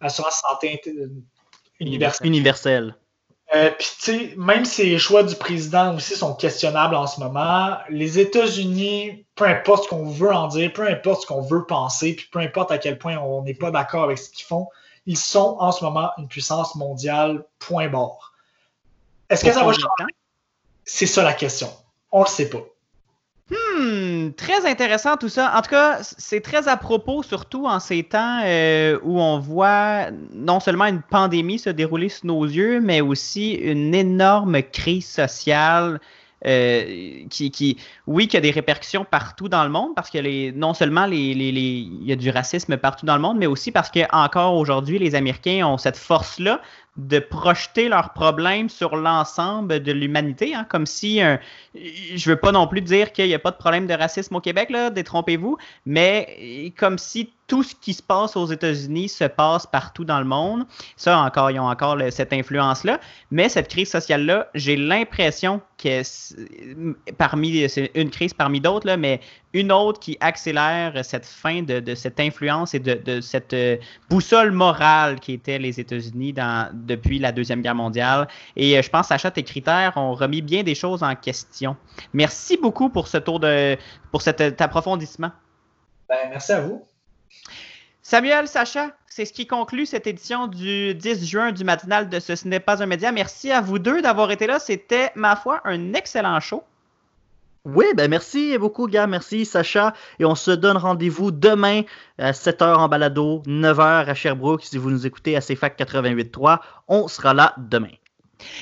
[0.00, 0.80] assurance santé
[1.80, 2.26] universelle.
[2.26, 2.96] universelle.
[3.54, 7.20] Euh, Puis, tu sais, même si les choix du président aussi sont questionnables en ce
[7.20, 11.64] moment, les États-Unis, peu importe ce qu'on veut en dire, peu importe ce qu'on veut
[11.64, 14.68] penser, puis peu importe à quel point on n'est pas d'accord avec ce qu'ils font,
[15.06, 18.32] ils sont en ce moment une puissance mondiale, point barre.
[19.30, 20.12] Est-ce que ça va changer?
[20.84, 21.68] C'est ça la question.
[22.10, 22.62] On le sait pas.
[23.48, 25.56] Hmm, très intéressant tout ça.
[25.56, 30.10] En tout cas, c'est très à propos, surtout en ces temps euh, où on voit
[30.32, 36.00] non seulement une pandémie se dérouler sous nos yeux, mais aussi une énorme crise sociale
[36.44, 37.78] euh, qui,
[38.08, 41.16] oui, qui a des répercussions partout dans le monde, parce que les, non seulement les,
[41.16, 44.98] il y a du racisme partout dans le monde, mais aussi parce que encore aujourd'hui,
[44.98, 46.60] les Américains ont cette force-là
[46.96, 51.38] de projeter leurs problèmes sur l'ensemble de l'humanité, hein, comme si, un,
[51.74, 54.40] je veux pas non plus dire qu'il n'y a pas de problème de racisme au
[54.40, 60.04] Québec, détrompez-vous, mais comme si tout ce qui se passe aux États-Unis se passe partout
[60.04, 60.66] dans le monde.
[60.96, 62.98] Ça, encore, ils ont encore cette influence-là.
[63.30, 66.02] Mais cette crise sociale-là, j'ai l'impression que
[67.18, 69.20] parmi, c'est une crise parmi d'autres, mais
[69.52, 73.76] une autre qui accélère cette fin de, cette influence et de, cette euh,
[74.10, 76.34] boussole morale qui était les États-Unis
[76.74, 78.28] depuis la Deuxième Guerre mondiale.
[78.56, 81.76] Et euh, je pense, Sacha, tes critères ont remis bien des choses en question.
[82.12, 83.76] Merci beaucoup pour ce tour de,
[84.10, 85.30] pour cet, approfondissement.
[86.08, 86.86] Ben, merci à vous.
[88.02, 92.36] Samuel, Sacha, c'est ce qui conclut cette édition du 10 juin du matinal de Ce,
[92.36, 93.10] ce n'est pas un média.
[93.10, 94.58] Merci à vous deux d'avoir été là.
[94.58, 96.62] C'était, ma foi, un excellent show.
[97.64, 99.08] Oui, ben merci beaucoup, gars.
[99.08, 99.92] Merci, Sacha.
[100.20, 101.82] Et on se donne rendez-vous demain
[102.16, 104.62] à 7h en balado, 9h à Sherbrooke.
[104.62, 107.90] Si vous nous écoutez à CFAC 88.3, on sera là demain.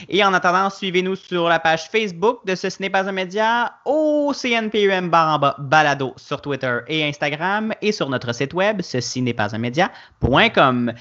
[0.09, 4.33] Et en attendant, suivez-nous sur la page Facebook de Ce, n'est pas un média, au
[4.33, 9.55] CNPUM barre balado sur Twitter et Instagram et sur notre site web, ceci n'est pas
[9.55, 10.93] un média.com.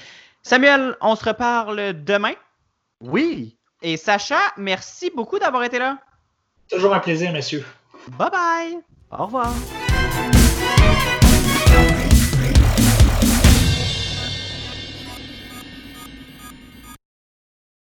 [0.42, 2.34] Samuel, on se reparle demain.
[3.00, 3.56] Oui.
[3.82, 5.98] Et Sacha, merci beaucoup d'avoir été là.
[6.70, 7.64] Toujours un plaisir, messieurs.
[8.18, 8.78] Bye bye.
[9.10, 9.52] Au revoir.